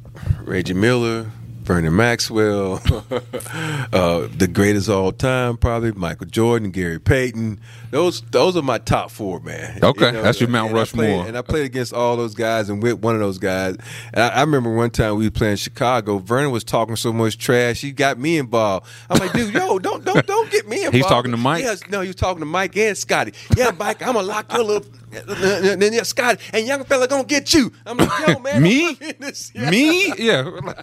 [0.44, 1.26] Reggie Miller,
[1.70, 2.82] Vernon Maxwell,
[3.92, 7.60] uh, the greatest of all time, probably Michael Jordan, Gary Payton.
[7.92, 9.78] Those those are my top four, man.
[9.80, 11.26] Okay, that's your Mount and I played- Rushmore.
[11.28, 13.76] and I played against all those guys and with one of those guys.
[14.12, 16.18] And I, I remember one time we were playing Chicago.
[16.18, 18.88] Vernon was talking so much trash, he got me involved.
[19.08, 20.96] I'm like, dude, yo, don't don't don't get me involved.
[20.96, 21.64] He's talking to Mike?
[21.88, 23.32] No, he was talking to Mike and Scotty.
[23.56, 24.90] Yeah, Mike, I'm gonna lock your little.
[25.10, 27.72] Then yeah, Scotty and young fella gonna get you.
[27.84, 28.88] I'm like, yo, man, Me?
[28.88, 29.50] I'm in this.
[29.54, 29.70] Yeah.
[29.70, 30.12] Me?
[30.18, 30.60] Yeah.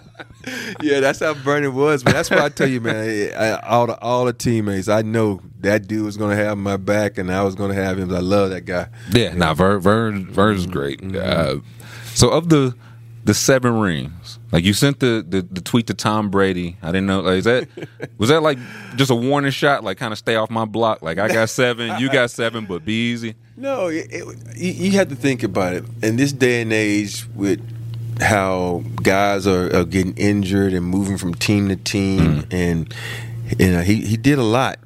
[0.80, 2.02] Yeah, that's how Vernon was.
[2.02, 5.40] But that's why I tell you, man, I, all the all the teammates, I know
[5.60, 8.14] that dude was gonna have my back, and I was gonna have him.
[8.14, 8.88] I love that guy.
[9.12, 11.02] Yeah, nah, Vern, Vern, Vern's great.
[11.14, 11.56] Uh,
[12.14, 12.74] so of the
[13.28, 16.78] the seven rings, like you sent the, the the tweet to Tom Brady.
[16.80, 17.20] I didn't know.
[17.20, 17.68] Like, is that
[18.18, 18.56] was that like
[18.96, 19.84] just a warning shot?
[19.84, 21.02] Like, kind of stay off my block.
[21.02, 23.34] Like, I got seven, you got seven, but be easy.
[23.54, 25.84] No, it, it, you, you have to think about it.
[26.02, 27.60] In this day and age, with
[28.18, 32.46] how guys are, are getting injured and moving from team to team, mm.
[32.50, 32.94] and
[33.58, 34.78] you uh, know, he he did a lot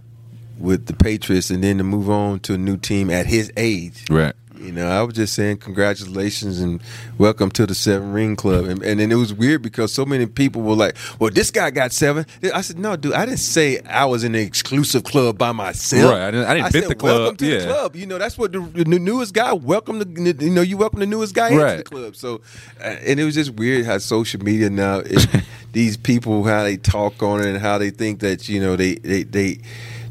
[0.59, 4.05] with the Patriots, and then to move on to a new team at his age.
[4.11, 4.35] Right.
[4.63, 6.81] You know, I was just saying congratulations and
[7.19, 8.67] welcome to the Seven Ring Club.
[8.67, 11.71] And, and then it was weird because so many people were like, "Well, this guy
[11.71, 12.27] got seven.
[12.55, 16.13] I said, "No, dude, I didn't say I was in the exclusive club by myself.
[16.13, 17.59] Right, I didn't- I didn't pick said, the club, Welcome to yeah.
[17.59, 17.97] the club.
[17.97, 19.53] You know, that's what the, the newest guy.
[19.53, 22.15] Welcome the you know you welcome the newest guy into the club.
[22.15, 22.41] So,
[22.81, 25.27] uh, and it was just weird how social media now it,
[25.73, 28.95] these people how they talk on it and how they think that you know they
[28.95, 29.59] they they.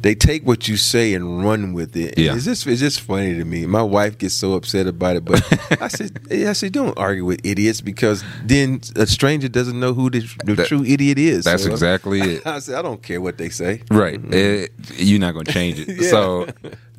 [0.01, 2.17] They take what you say and run with it.
[2.17, 2.35] Yeah.
[2.35, 3.65] It's just it's just funny to me.
[3.67, 5.41] My wife gets so upset about it, but
[5.81, 10.09] I said I said don't argue with idiots because then a stranger doesn't know who
[10.09, 11.45] the, the That- true idiot is.
[11.45, 12.47] That's So, exactly it.
[12.47, 13.83] I said I don't care what they say.
[13.91, 14.19] Right.
[14.33, 15.87] Eh, you're not going to change it.
[16.01, 16.09] Yeah.
[16.09, 16.47] So,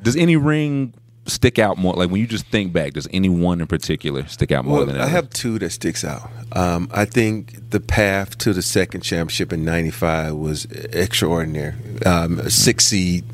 [0.01, 0.93] does any ring
[1.25, 1.93] stick out more?
[1.93, 4.85] Like when you just think back, does any one in particular stick out more Well,
[4.87, 5.11] than I others?
[5.11, 6.29] have two that sticks out.
[6.51, 11.73] Um, I think the path to the second championship in '95 was extraordinary.
[12.05, 13.25] Um, a six seed.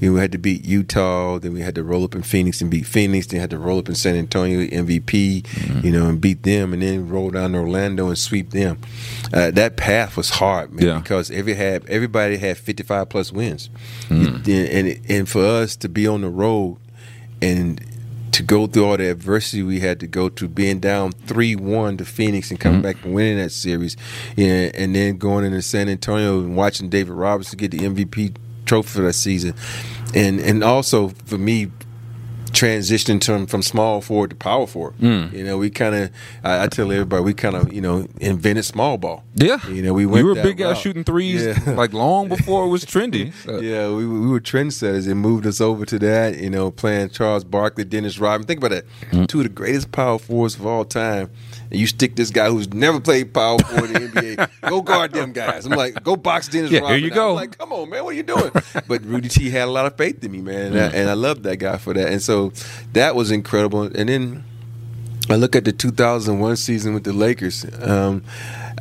[0.00, 2.86] You had to beat Utah, then we had to roll up in Phoenix and beat
[2.86, 3.26] Phoenix.
[3.26, 6.80] Then had to roll up in San Antonio, MVP, you know, and beat them, and
[6.80, 8.78] then roll down to Orlando and sweep them.
[9.34, 10.98] Uh, that path was hard, man, Yeah.
[11.00, 13.68] because every had everybody had 55 plus wins,
[14.08, 16.78] and and, and for us to be on the road
[17.42, 17.84] and
[18.32, 21.96] to go through all the adversity we had to go through, being down three one
[21.96, 22.92] to Phoenix and coming mm-hmm.
[22.98, 23.96] back and winning that series,
[24.36, 28.88] yeah, and then going into San Antonio and watching David Robinson get the MVP trophy
[28.88, 29.54] for that season,
[30.14, 31.70] and and also for me
[32.60, 34.94] transitioning from from small forward to power forward.
[34.98, 35.32] Mm.
[35.32, 36.10] You know, we kind of
[36.44, 39.24] I, I tell everybody we kind of you know invented small ball.
[39.34, 39.66] yeah.
[39.68, 41.74] you know we we went were that big guys shooting threes Yeah.
[41.82, 43.32] like long before it was trendy.
[43.44, 45.08] So- Yeah, we, we were trendsetters.
[45.08, 48.46] It moved us over to that, you know, playing Charles Barkley, Dennis Rodman.
[48.46, 48.84] Think about that.
[49.12, 49.26] Mm.
[49.28, 51.30] Two of the greatest power forwards of all time.
[51.70, 54.50] And you stick this guy who's never played power forward in the NBA.
[54.68, 55.66] Go guard them guys.
[55.66, 57.14] I'm like, go box Dennis Yeah, here you out.
[57.14, 57.28] go.
[57.30, 58.50] I'm like, come on, man, what are you doing?
[58.88, 60.72] but Rudy T had a lot of faith in me, man.
[60.72, 62.08] And, I, and I love that guy for that.
[62.12, 62.52] And so
[62.92, 63.82] that was incredible.
[63.82, 64.44] And then
[65.28, 67.64] I look at the 2001 season with the Lakers.
[67.82, 68.24] Um,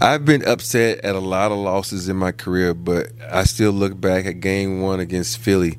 [0.02, 3.99] I've been upset at a lot of losses in my career, but I still look
[3.99, 5.78] back at Game One against Philly.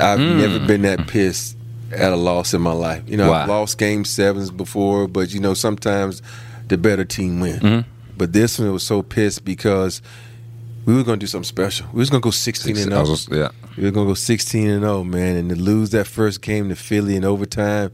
[0.00, 1.53] I've never been that pissed
[1.96, 3.02] at a loss in my life.
[3.06, 3.42] You know, Why?
[3.42, 6.22] I've lost game sevens before, but you know, sometimes
[6.68, 7.60] the better team win.
[7.60, 7.90] Mm-hmm.
[8.16, 10.00] But this one was so pissed because
[10.86, 11.86] we were going to do something special.
[11.92, 13.00] We was going to go 16 and oh.
[13.00, 13.10] I 0.
[13.10, 13.48] was yeah.
[13.76, 16.68] We were going to go 16 and 0, man, and to lose that first game
[16.68, 17.90] to Philly in overtime,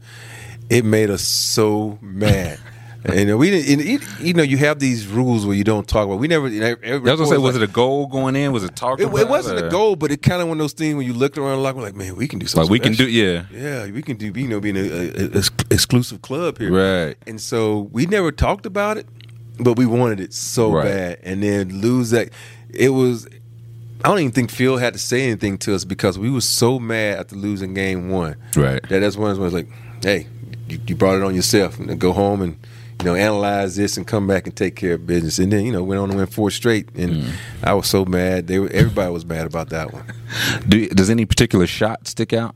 [0.69, 2.59] it made us so mad.
[3.11, 6.19] And we didn't, it- you know, you have these rules where you don't talk about.
[6.19, 6.49] We never.
[6.49, 8.51] Know, I was gonna say, was it a goal going in?
[8.51, 9.19] Was it talked it, about?
[9.19, 11.13] it wasn't or- a goal, but it kind of one of those things when you
[11.13, 12.69] looked around the locker, room, like, man, we can do something.
[12.69, 13.45] Like we can do, yeah.
[13.51, 14.27] Yeah, we can do.
[14.27, 15.33] You know, being an
[15.71, 17.17] exclusive club here, Right.
[17.25, 19.07] And so we never talked about it,
[19.59, 20.83] but we wanted it so Right.
[20.85, 22.29] bad, and then lose that.
[22.73, 23.27] It was.
[24.03, 26.79] I don't even think Phil had to say anything to us because we were so
[26.79, 28.35] mad after losing game one.
[28.55, 28.81] Right.
[28.89, 29.67] That that's one of those like,
[30.03, 30.27] hey,
[30.67, 32.57] you, you brought it on yourself, and then go home and
[33.01, 35.39] you know analyze this and come back and take care of business.
[35.39, 37.31] And then you know went on to win four straight, and Mm.
[37.63, 38.47] I was so mad.
[38.47, 40.05] They were, everybody was mad about that one.
[40.67, 42.55] Do, does any particular shot stick out?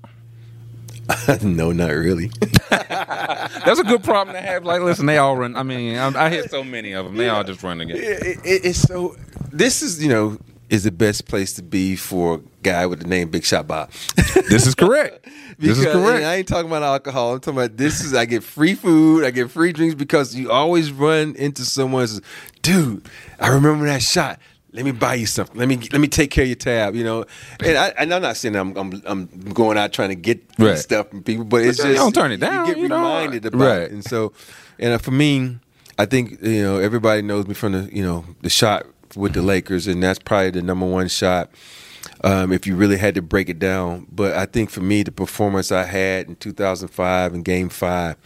[1.43, 2.31] no, not really.
[2.69, 4.65] That's a good problem to have.
[4.65, 5.55] Like, listen, they all run.
[5.55, 7.15] I mean, I, I hit so many of them.
[7.15, 7.99] They all just run together.
[8.01, 9.15] it, it, it's so.
[9.51, 10.37] This is you know
[10.75, 13.89] is the best place to be for a guy with the name Big Shot Bob.
[14.49, 15.27] This is correct.
[15.57, 16.25] This is correct.
[16.25, 17.33] I ain't talking about alcohol.
[17.33, 20.51] I'm talking about this is I get free food, I get free drinks because you
[20.51, 22.21] always run into someone who says,
[22.61, 23.07] dude,
[23.39, 24.39] I remember that shot.
[24.73, 25.57] Let me buy you something.
[25.57, 26.95] Let me let me take care of your tab.
[26.95, 27.23] You know,
[27.63, 30.77] and I and I'm not saying I'm I'm, I'm going out trying to get Right.
[30.77, 32.97] stuff from people, but it's you just don't turn it down, You get you know.
[32.97, 33.81] reminded about Right.
[33.83, 34.33] it, and so
[34.77, 35.57] and uh, for me,
[35.97, 38.85] I think you know everybody knows me from the you know the shot
[39.15, 41.49] with the Lakers, and that's probably the number one shot
[42.23, 44.07] um, if you really had to break it down.
[44.11, 48.17] But I think for me, the performance I had in 2005 in Game Five,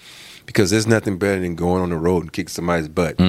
[0.46, 3.20] because there's nothing better than going on the road and kicking somebody's butt.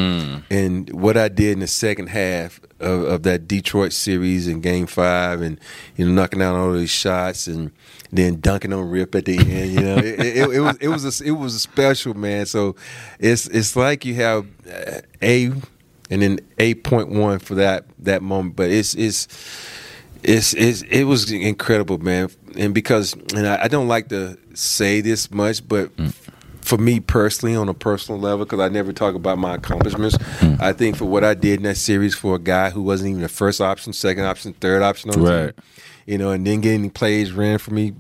[0.51, 4.87] And what I did in the second half of, of that Detroit series in Game
[4.87, 5.59] Five, and
[5.97, 7.71] you know knocking down all these shots and
[8.13, 11.21] then dunking on Rip at the end, you know, it, it, it was it was
[11.21, 12.47] a, it was a special man.
[12.47, 12.77] So
[13.19, 15.53] it's it's like you have uh, a
[16.11, 19.29] and then eight point one for that that moment, but it's it's
[20.23, 22.31] it's, it's it was incredible, man.
[22.57, 26.13] And because and I, I don't like to say this much, but mm.
[26.61, 30.61] for me personally, on a personal level, because I never talk about my accomplishments, mm.
[30.61, 33.23] I think for what I did in that series for a guy who wasn't even
[33.23, 35.57] the first option, second option, third option on the Right.
[35.57, 35.65] team,
[36.07, 37.93] you know, and then getting plays ran for me,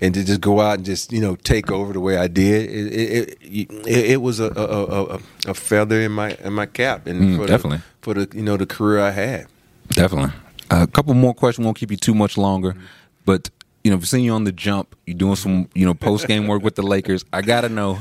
[0.00, 2.70] and to just go out and just you know take over the way I did,
[2.70, 3.38] it it,
[3.86, 7.36] it, it was a, a, a, a feather in my in my cap, and Mm,
[7.36, 7.78] for definitely.
[7.78, 9.46] the, for the you know the career I had.
[9.88, 10.32] Definitely.
[10.70, 12.76] a couple more questions won't keep you too much longer,
[13.24, 13.50] but
[13.82, 14.94] you know, we've seen you on the jump.
[15.06, 17.24] You're doing some, you know, post game work with the Lakers.
[17.32, 17.98] I gotta know,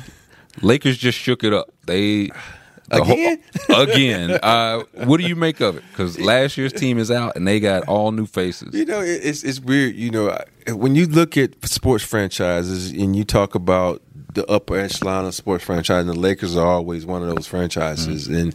[0.61, 1.69] Lakers just shook it up.
[1.85, 2.29] They
[2.89, 3.39] the whole- Again?
[3.69, 4.31] again.
[4.43, 5.83] Uh, what do you make of it?
[5.91, 8.73] Because last year's team is out and they got all new faces.
[8.73, 9.95] You know, it's it's weird.
[9.95, 10.37] You know,
[10.69, 14.01] when you look at sports franchises and you talk about
[14.33, 18.27] the upper echelon of sports franchise, and the Lakers are always one of those franchises.
[18.27, 18.53] And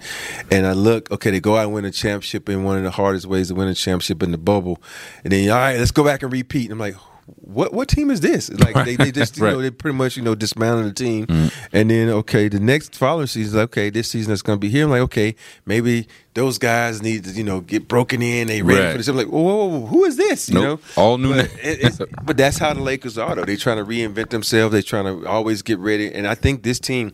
[0.50, 2.92] and I look, okay, they go out and win a championship in one of the
[2.92, 4.80] hardest ways to win a championship in the bubble,
[5.24, 6.64] and then all right, let's go back and repeat.
[6.70, 6.96] And I'm like.
[7.26, 8.50] What what team is this?
[8.50, 9.52] Like they, they just you Right.
[9.52, 11.52] know they pretty much you know dismantled the team, mm.
[11.72, 14.84] and then okay the next following season okay this season is going to be here.
[14.84, 15.34] I'm like okay
[15.64, 18.48] maybe those guys need to you know get broken in.
[18.48, 18.92] They ready Right.
[18.92, 19.08] for this.
[19.08, 20.48] I'm like whoa, whoa, whoa, who is this?
[20.50, 20.82] You Nope.
[20.96, 23.44] know All new But, na- it- but that's how the Lakers are though.
[23.44, 24.72] They trying to reinvent themselves.
[24.72, 26.12] They're trying to always get ready.
[26.12, 27.12] And I think this team,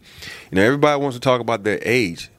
[0.50, 2.30] you know, everybody wants to talk about their age.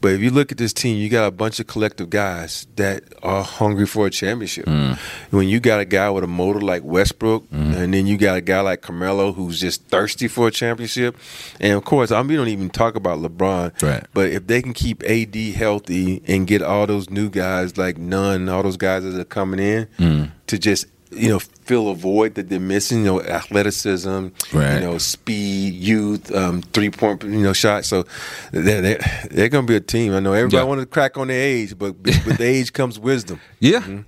[0.00, 3.04] But if you look at this team, you got a bunch of collective guys that
[3.22, 4.66] are hungry for a championship.
[4.66, 4.96] Mm.
[5.30, 7.72] When you got a guy with a motor like Westbrook, Mm-hmm.
[7.74, 11.16] and then you got a guy like Carmelo who's just thirsty for a championship,
[11.60, 13.82] and of course, I mean, we don't even talk about LeBron.
[13.82, 14.04] Right.
[14.14, 18.48] But if they can keep AD healthy and get all those new guys like Nunn,
[18.48, 20.30] all those guys that are coming in Mm.
[20.48, 24.74] to just you know fill a void that they're missing, you know, athleticism, Right.
[24.74, 27.84] you know, speed, youth, um, three point, you know, shot.
[27.84, 28.04] So
[28.52, 30.12] they're they're, they're going to be a team.
[30.14, 30.68] I know everybody Yeah.
[30.68, 33.40] want to crack on their age, but with age comes wisdom.
[33.58, 33.80] Yeah.
[33.80, 34.00] Mm-hmm.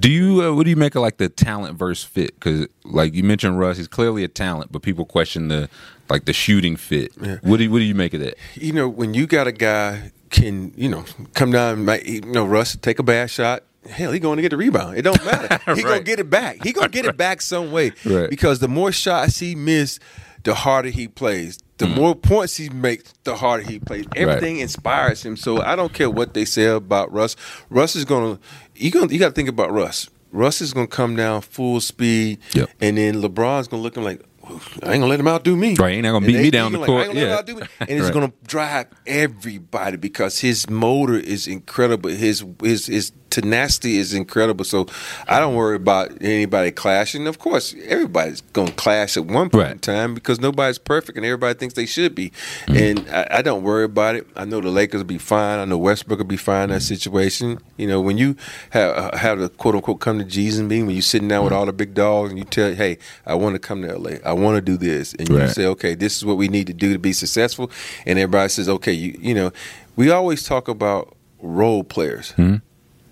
[0.00, 2.34] Do you uh, what do you make of like the talent versus fit?
[2.38, 5.68] Because like you mentioned, Russ, he's clearly a talent, but people question the
[6.08, 7.12] like the shooting fit.
[7.42, 8.34] What do you, what do you make of that?
[8.54, 11.04] You know, when you got a guy can you know
[11.34, 13.64] come down, you know, Russ take a bad shot.
[13.88, 14.96] Hell, he going to get the rebound.
[14.98, 15.60] It don't matter.
[15.74, 16.62] He gonna get it back.
[16.64, 17.92] He gonna get it back some way.
[18.04, 18.30] Right.
[18.30, 19.98] Because the more shots he miss,
[20.44, 21.58] the harder he plays.
[21.78, 21.96] The mm.
[21.96, 24.06] more points he makes, the harder he plays.
[24.14, 25.36] Everything inspires him.
[25.36, 27.36] So I don't care what they say about Russ.
[27.68, 28.38] Russ is gonna.
[28.74, 29.12] You gonna.
[29.12, 30.08] You got to think about Russ.
[30.32, 32.70] Russ is gonna come down full speed, Yep.
[32.80, 34.22] and then LeBron's gonna look at him like.
[34.48, 35.74] I ain't gonna let him outdo me.
[35.74, 37.58] Right, ain't gonna beat me down he the like, court, I ain't gonna let him
[37.58, 37.66] yeah.
[37.80, 38.14] And it's Right.
[38.14, 42.10] gonna drive everybody because his motor is incredible.
[42.10, 43.10] His his his
[43.42, 44.64] tenacity is incredible.
[44.64, 44.86] So
[45.28, 47.26] I don't worry about anybody clashing.
[47.26, 49.72] Of course, everybody's going to clash at one point Right.
[49.72, 52.30] in time because nobody's perfect and everybody thinks they should be.
[52.30, 52.76] Mm-hmm.
[52.76, 54.26] And I, I don't worry about it.
[54.36, 55.58] I know the Lakers will be fine.
[55.58, 56.94] I know Westbrook will be fine in that mm-hmm.
[56.94, 57.58] situation.
[57.76, 58.36] You know, when you
[58.70, 61.52] have uh, have the quote unquote come to Jesus meeting, when you're sitting down with
[61.52, 61.60] mm-hmm.
[61.60, 64.16] all the big dogs and you tell, hey, I want to come to LA.
[64.24, 65.12] I want to do this.
[65.14, 67.70] And you say, okay, this is what we need to do to be successful.
[68.06, 69.52] And everybody says, okay, you, you know,
[69.96, 72.32] we always talk about role players.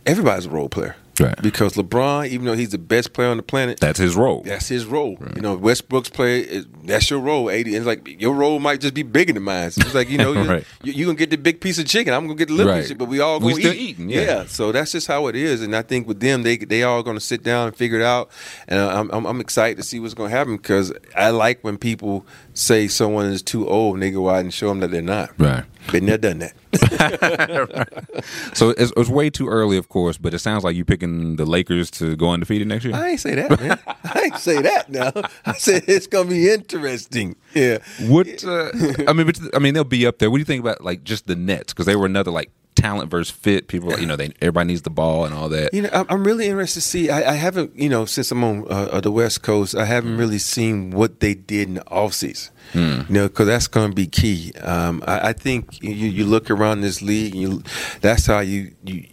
[0.06, 0.96] Everybody's a role player.
[1.20, 1.40] Right.
[1.40, 4.42] Because LeBron, even though he's the best player on the planet, That's his role.
[4.42, 5.16] that's his role.
[5.36, 7.48] You know, Westbrook's play that's your role.
[7.50, 9.70] AD, and it's like your role might just be bigger than mine.
[9.70, 10.64] So it's like you know, you, Right.
[10.82, 12.12] you, you gonna get the big piece of chicken.
[12.12, 12.82] I'm gonna get the little Right.
[12.82, 13.64] piece, of, but we all gonna eat.
[13.76, 14.46] eating, yeah.
[14.46, 15.62] So that's just how it is.
[15.62, 18.28] And I think with them, they they all gonna sit down and figure it out.
[18.66, 22.26] And I'm I'm, I'm excited to see what's gonna happen because I like when people
[22.54, 25.30] say someone is too old and they go out and show them that they're not.
[25.38, 25.64] Right.
[25.92, 26.54] Been there, done that.
[28.54, 31.44] So it's, it's way too early, of course, but it sounds like you picking the
[31.44, 32.94] Lakers to go undefeated next year.
[32.94, 33.78] I ain't say that, man.
[34.04, 34.88] I ain't say that.
[34.88, 35.12] Now
[35.44, 37.36] I said it's gonna be interesting.
[37.52, 37.78] Yeah.
[38.02, 38.70] What uh,
[39.06, 40.30] I mean, but, I mean, they'll be up there.
[40.30, 43.10] What do you think about like just the Nets because they were another like talent
[43.10, 43.68] versus fit.
[43.68, 45.72] People, you know, they everybody needs the ball and all that.
[45.72, 47.10] You know, I'm- really interested to see.
[47.10, 50.16] I, I haven't, you know, since I'm on uh, uh, the West Coast, I haven't
[50.16, 52.50] really seen what they did in the offseason.
[52.74, 54.52] You know, because that's going to be key.
[54.62, 57.62] Um, I, I think you, you look around this league, and you,
[58.00, 59.06] that's how you, you,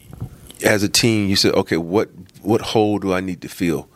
[0.66, 2.09] as a team, you say, okay, what
[2.41, 3.88] what hole do I need to fill?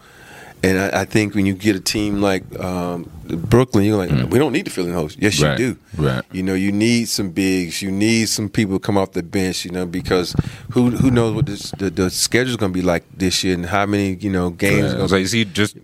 [0.65, 4.39] And I, I think when you get a team like um, Brooklyn, you're like, we
[4.39, 5.15] don't need to fill in holes.
[5.19, 5.79] Yes, Right, you do.
[5.97, 6.23] right.
[6.31, 7.81] You know, you need some bigs.
[7.81, 9.65] You need some people to come off the bench.
[9.65, 10.35] You know, because
[10.71, 13.65] who who knows what this, the the schedule's going to be like this year and
[13.65, 14.93] how many you know games.
[14.93, 15.77] Gonna So you see, just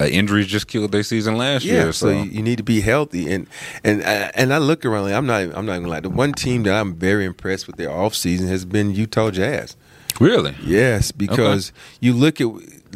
[0.00, 1.92] uh, injuries just killed their season last yeah, year.
[1.92, 3.46] so, you, you need to be healthy, and
[3.82, 5.04] and I- and I look around.
[5.04, 5.40] Like, I'm not.
[5.56, 6.00] I'm not gonna lie.
[6.00, 9.76] The one team that I'm very impressed with their offseason has been Utah Jazz.
[10.20, 12.48] Really, Yes, because you look at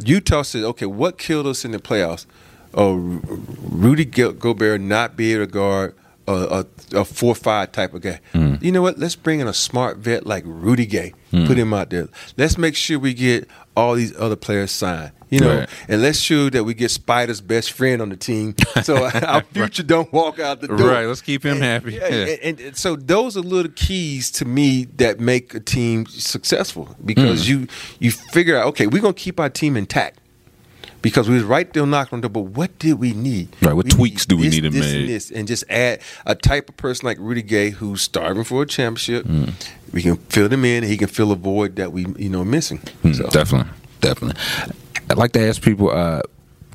[0.05, 2.27] Utah said, okay, what killed us in the playoffs?
[2.73, 5.95] Oh, Rudy Go- Gobert not be able to guard
[6.29, 6.65] a,
[6.95, 8.21] a, a four five type of guy.
[8.33, 8.55] Hmm.
[8.61, 8.99] You know what?
[8.99, 11.13] Let's bring in a smart vet like Rudy Gay.
[11.31, 11.53] Put hmm.
[11.53, 12.09] him out there.
[12.37, 15.13] Let's make sure we get all these other players signed.
[15.31, 15.69] You know, Right.
[15.89, 19.85] and let's show that we get Spida's best friend on the team, so our future
[19.85, 20.89] don't walk out the door.
[20.89, 21.93] Right, let's keep him And- happy.
[21.95, 22.37] yeah, Yeah.
[22.43, 27.45] and, and so those are little keys to me that make a team successful because
[27.45, 27.49] Mm.
[27.49, 27.67] you
[28.01, 30.19] you figure out okay we're gonna keep our team intact
[31.03, 33.73] because we was right there knocking on the door but what did we need Right,
[33.73, 34.95] what We tweaks do we this, need to this make?
[35.01, 38.63] and this and just add a type of person like Rudy Gay who's starving for
[38.63, 39.53] a championship Mm.
[39.93, 42.45] we can fill them in and he can fill a void that we you know
[42.45, 43.71] missing Hmm, so definitely,
[44.01, 44.41] definitely.
[45.11, 45.91] I'd like to ask people.
[45.91, 46.23] Uh,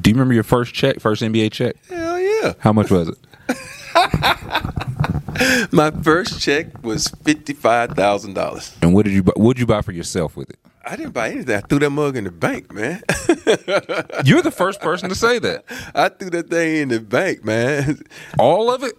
[0.01, 1.75] do you remember your first check, first NBA check?
[1.87, 3.17] hell yeah How much was it?
[5.71, 9.61] my first check was fifty five thousand dollars And what did you buy, what did
[9.61, 10.59] you buy for yourself with it?
[10.87, 13.01] I didn't buy anything I threw that mug in the bank man.
[14.25, 15.65] You're the first person to say that.
[15.95, 18.03] I threw that thing in the bank, man.
[18.37, 18.93] All of it.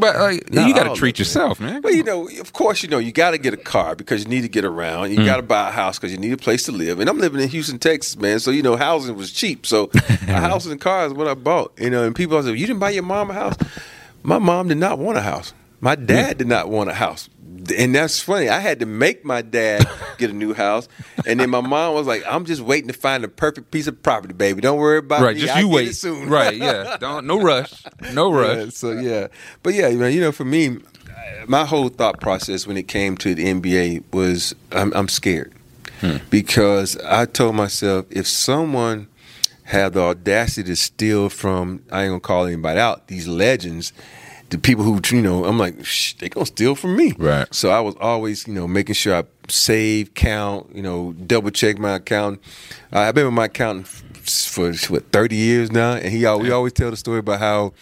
[0.00, 1.82] Buy- like, you got to treat yourself, man.
[1.82, 4.28] Well, you know, of course, you know, you got to get a car because you
[4.28, 5.10] need to get around.
[5.10, 5.18] Mm.
[5.18, 6.98] You got to buy a house because you need a place to live.
[6.98, 8.40] And I'm living in Houston, Texas, man.
[8.40, 9.66] So you know, housing was cheap.
[9.66, 11.72] So a house and car is what I bought.
[11.78, 13.56] You know, and people said, "You didn't buy your mom a house."
[14.24, 15.52] My mom did not want a house.
[15.80, 17.28] My dad did not want a house.
[17.76, 18.48] And that's funny.
[18.48, 19.88] I had to make my dad
[20.18, 20.88] get a new house,
[21.26, 24.02] and then my mom was like, "I'm just waiting to find the perfect piece of
[24.02, 24.60] property, baby.
[24.60, 25.24] Don't worry about it.
[25.24, 25.42] right, me.
[25.42, 25.88] just I you wait.
[25.88, 26.96] it soon." Right, yeah.
[26.98, 27.84] Don't no rush.
[28.12, 28.56] No rush.
[28.56, 29.28] Yeah, so yeah,
[29.62, 30.78] but yeah, you know, for me,
[31.46, 35.52] my whole thought process when it came to the NBA was I'm, I'm scared
[36.00, 36.16] hmm.
[36.30, 39.08] because I told myself if someone
[39.64, 43.92] had the audacity to steal from I ain't gonna call anybody out these legends.
[44.52, 47.48] The people who you know, I'm like, Shh, they gonna steal from me, Right.
[47.54, 51.78] So I was always, you know, making sure I save, count, you know, double check
[51.78, 52.38] my account.
[52.92, 56.74] Uh, I've been with my accountant for what 30 years now, and he we always
[56.74, 57.72] tell the story about how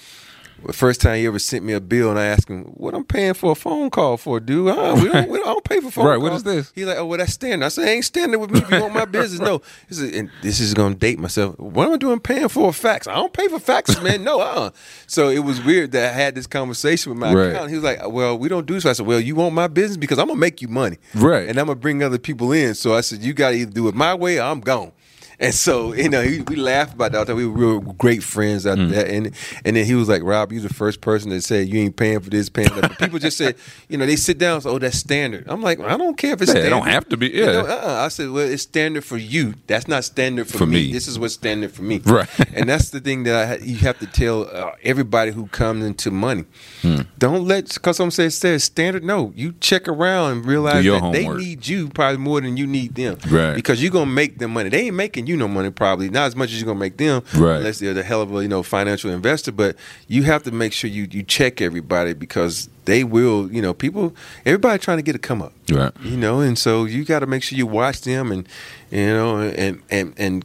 [0.66, 3.04] the first time he ever sent me a bill, and I asked him, "What I'm
[3.04, 4.68] paying for a phone call for, dude?
[4.68, 6.72] Uh, we, don't, we don't, I don't pay for phone Right, calls." what is this?
[6.74, 8.61] He's like, "Oh, well, that's standard." I said, "Ain't standard with me.
[8.61, 11.58] If you want my business, no." He said, "And this is gonna date myself.
[11.58, 13.06] What am I doing paying for a fax?
[13.06, 14.22] I don't pay for faxes, man.
[14.24, 14.70] No, uh."
[15.06, 17.46] So it was weird that I had this conversation with my Right.
[17.50, 17.70] accountant.
[17.70, 19.96] He was like, "Well, we don't do so." I said, "Well, you want my business
[19.96, 21.48] because I'm gonna make you money, Right.
[21.48, 23.88] And I'm gonna bring other people in." So I said, "You got to either do
[23.88, 24.92] it my way or I'm gone."
[25.41, 27.34] And so, you know, he, we laughed about that.
[27.34, 28.91] We were real great friends after Hmm.
[28.91, 29.09] that.
[29.09, 29.30] And
[29.64, 32.20] and then he was like, Rob, you're the first person that said you ain't paying
[32.20, 32.91] for this, paying for that.
[32.91, 33.57] But people just said,
[33.88, 35.45] you know, they sit down and say, oh, that's standard.
[35.49, 37.53] I'm like, I don't care if it's Yeah, it don't have to be, You yeah.
[37.53, 38.05] know, uh-uh.
[38.05, 39.55] I said, well, it's standard for you.
[39.66, 40.88] That's not standard for, For me.
[40.88, 40.93] me.
[40.93, 42.01] This is what's standard for me.
[42.05, 42.28] Right.
[42.55, 45.84] and that's the thing that I, ha- you have to tell uh, everybody who comes
[45.86, 46.45] into money.
[46.82, 47.01] Hmm.
[47.18, 49.05] Don't let, because some say it says standard.
[49.05, 52.95] No, you check around and realize that they need you probably more than you need
[52.95, 53.16] them.
[53.30, 53.55] Right.
[53.55, 54.68] Because you're going to make them money.
[54.68, 57.22] They ain't making you no money probably, not as much as you're to make them.
[57.37, 57.57] Right.
[57.57, 59.53] Unless they're the hell of a, you know, financial investor.
[59.53, 59.76] But
[60.09, 64.14] you have to make sure you, you check everybody because they will, you know, people,
[64.45, 65.93] everybody trying to get a come up Right.
[66.03, 68.49] you know and so you got to make sure you watch them and
[68.91, 70.45] you know and and and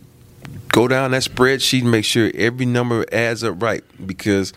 [0.69, 4.53] go down that spreadsheet and make sure every number adds up right because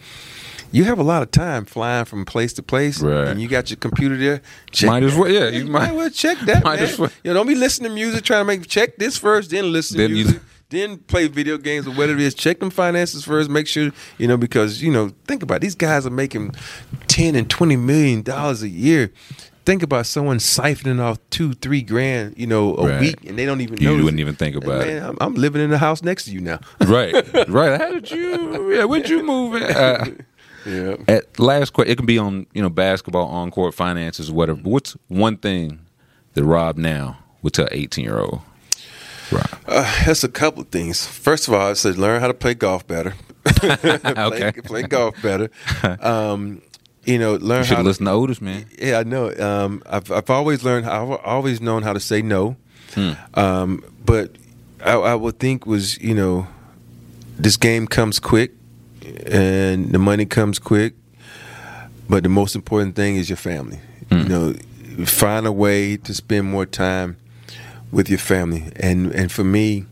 [0.73, 3.29] you have a lot of time flying from place to place Right.
[3.29, 5.95] and you got your computer there check Might as well- yeah, you you might- might
[5.97, 6.89] well check that might man.
[6.89, 7.11] as well.
[7.25, 9.97] you know don't be listening to music trying to make check this first then listen
[9.99, 12.35] Then to you- music then play video games or whatever it is.
[12.35, 13.49] Check them finances first.
[13.49, 16.55] Make sure you know because you know think about it, these guys are making
[17.07, 19.11] ten and twenty million dollars a year.
[19.65, 23.01] Think about someone siphoning off two, three grand, you know, a Right.
[23.01, 23.97] week, and they don't even know.
[23.97, 25.03] You wouldn't even think about Man, it.
[25.03, 26.61] I'm, I'm living in the house next to you now.
[26.87, 27.15] Right.
[27.49, 27.81] right.
[27.81, 28.71] How did you?
[28.75, 28.85] Yeah.
[28.85, 29.55] When'd you move?
[29.55, 29.63] in?
[29.63, 30.05] Uh,
[30.69, 30.97] yeah.
[31.09, 34.61] At last question, it can be on you know basketball, on court finances, whatever.
[34.63, 35.81] But what's one thing
[36.35, 38.41] that Rob now would tell eighteen year old?
[39.33, 39.47] Rob.
[39.67, 41.07] Uh, that's a couple of things.
[41.07, 43.15] First of all, I said learn how to play golf better.
[43.45, 44.53] play, Okay.
[44.63, 45.51] play golf better.
[46.01, 46.63] Um,
[47.05, 48.67] you know, learn You should how to listen to Otis, man.
[48.79, 49.33] Yeah, I know.
[49.35, 50.87] Um, I've I've always learned.
[50.87, 52.57] I've always known how to say no.
[53.35, 54.33] Um, but
[54.85, 56.47] I, I would think was you know,
[57.39, 58.53] this game comes quick,
[59.27, 60.95] and the money comes quick.
[62.09, 63.81] But the most important thing is your family.
[64.11, 64.29] You mm.
[64.29, 67.17] know, find a way to spend more time
[67.93, 68.65] with your family.
[68.77, 69.85] And and for me,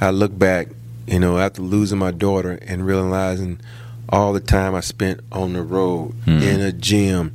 [0.00, 0.68] I look back,
[1.06, 3.60] you know, after losing my daughter and realizing
[4.08, 6.42] all the time I spent on the road mm.
[6.42, 7.34] in a gym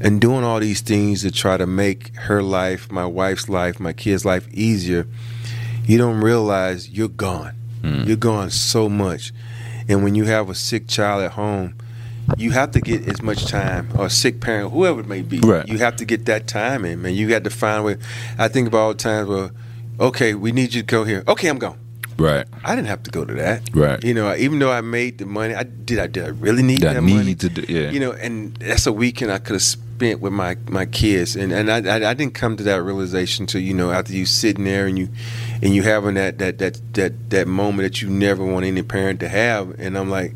[0.00, 3.92] and doing all these things to try to make her life, my wife's life, my
[3.92, 5.06] kids' life easier,
[5.84, 7.54] you don't realize you're gone.
[7.82, 8.06] Mm.
[8.06, 9.32] You're gone so much.
[9.90, 11.74] And when you have a sick child at home,
[12.36, 15.40] you have to get as much time, or a sick parent, whoever it may be.
[15.40, 15.66] Right.
[15.66, 17.14] You have to get that time in, man.
[17.14, 17.98] You got to find where.
[18.38, 19.50] I think about all the times where,
[19.98, 21.24] okay, we need you to go here.
[21.26, 21.76] Okay, I'm gone.
[22.18, 22.46] Right.
[22.62, 23.68] I didn't have to go to that.
[23.74, 24.02] Right.
[24.04, 25.98] You know, even though I made the money, I did.
[25.98, 26.24] I did.
[26.24, 27.90] I really need That that need money to do- yeah.
[27.90, 29.62] You know, and that's a weekend I could have
[30.00, 33.44] spent with my my kids, and and I, I I didn't come to that realization
[33.44, 35.08] till you know after you sitting there and you
[35.62, 39.20] and you having that that that that that moment that you never want any parent
[39.20, 40.34] to have, and I'm like,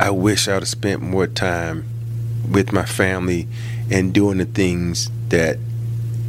[0.00, 1.84] I wish I would have spent more time
[2.50, 3.46] with my family
[3.90, 5.58] and doing the things that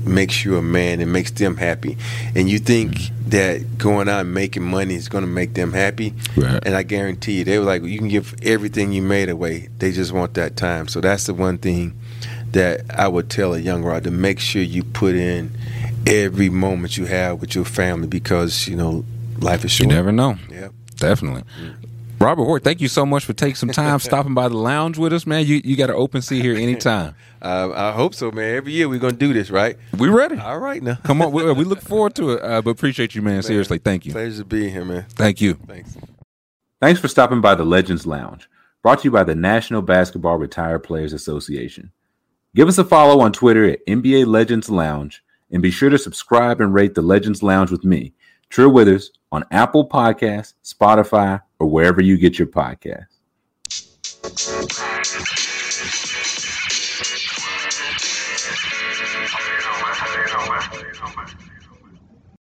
[0.06, 1.96] makes you a man and makes them happy.
[2.36, 2.98] And you think
[3.28, 6.14] that going out and making money is going to make them happy.
[6.36, 6.60] Right.
[6.66, 9.70] And I guarantee you, they were like, you can give everything you made away.
[9.78, 10.88] They just want that time.
[10.88, 12.01] So that's the one thing
[12.54, 15.52] that I would tell a young Rob to make sure you put in
[16.06, 19.06] every moment you have with your family because, you know,
[19.40, 19.90] life is short.
[19.90, 20.38] You never know.
[20.50, 20.70] Yeah.
[20.98, 21.44] Definitely.
[22.20, 25.12] Robert Horry, thank you so much for taking some time stopping by the lounge with
[25.12, 25.46] us, man.
[25.46, 27.16] You you got an open seat here anytime.
[27.44, 28.54] Uh, I hope so, man.
[28.54, 29.76] Every year we're going to do this, right?
[29.98, 30.38] We ready?
[30.38, 31.00] All right now.
[31.02, 32.44] Come on, we, we look forward to it.
[32.44, 33.42] Uh, but appreciate you, man.
[33.42, 34.12] Seriously, thank you.
[34.12, 35.08] Pleasure to be here, man.
[35.10, 35.56] Thank you.
[35.56, 35.98] Thanks.
[36.80, 38.48] Thanks for stopping by the Legends Lounge,
[38.84, 41.92] brought to you by the National Basketball Retired Players Association.
[42.54, 46.60] Give us a follow on Twitter at NBA Legends Lounge, and be sure to subscribe
[46.60, 48.14] and rate the Legends Lounge with me,
[48.50, 53.11] Trill Withers, on Apple Podcasts, Spotify, or wherever you get your podcasts.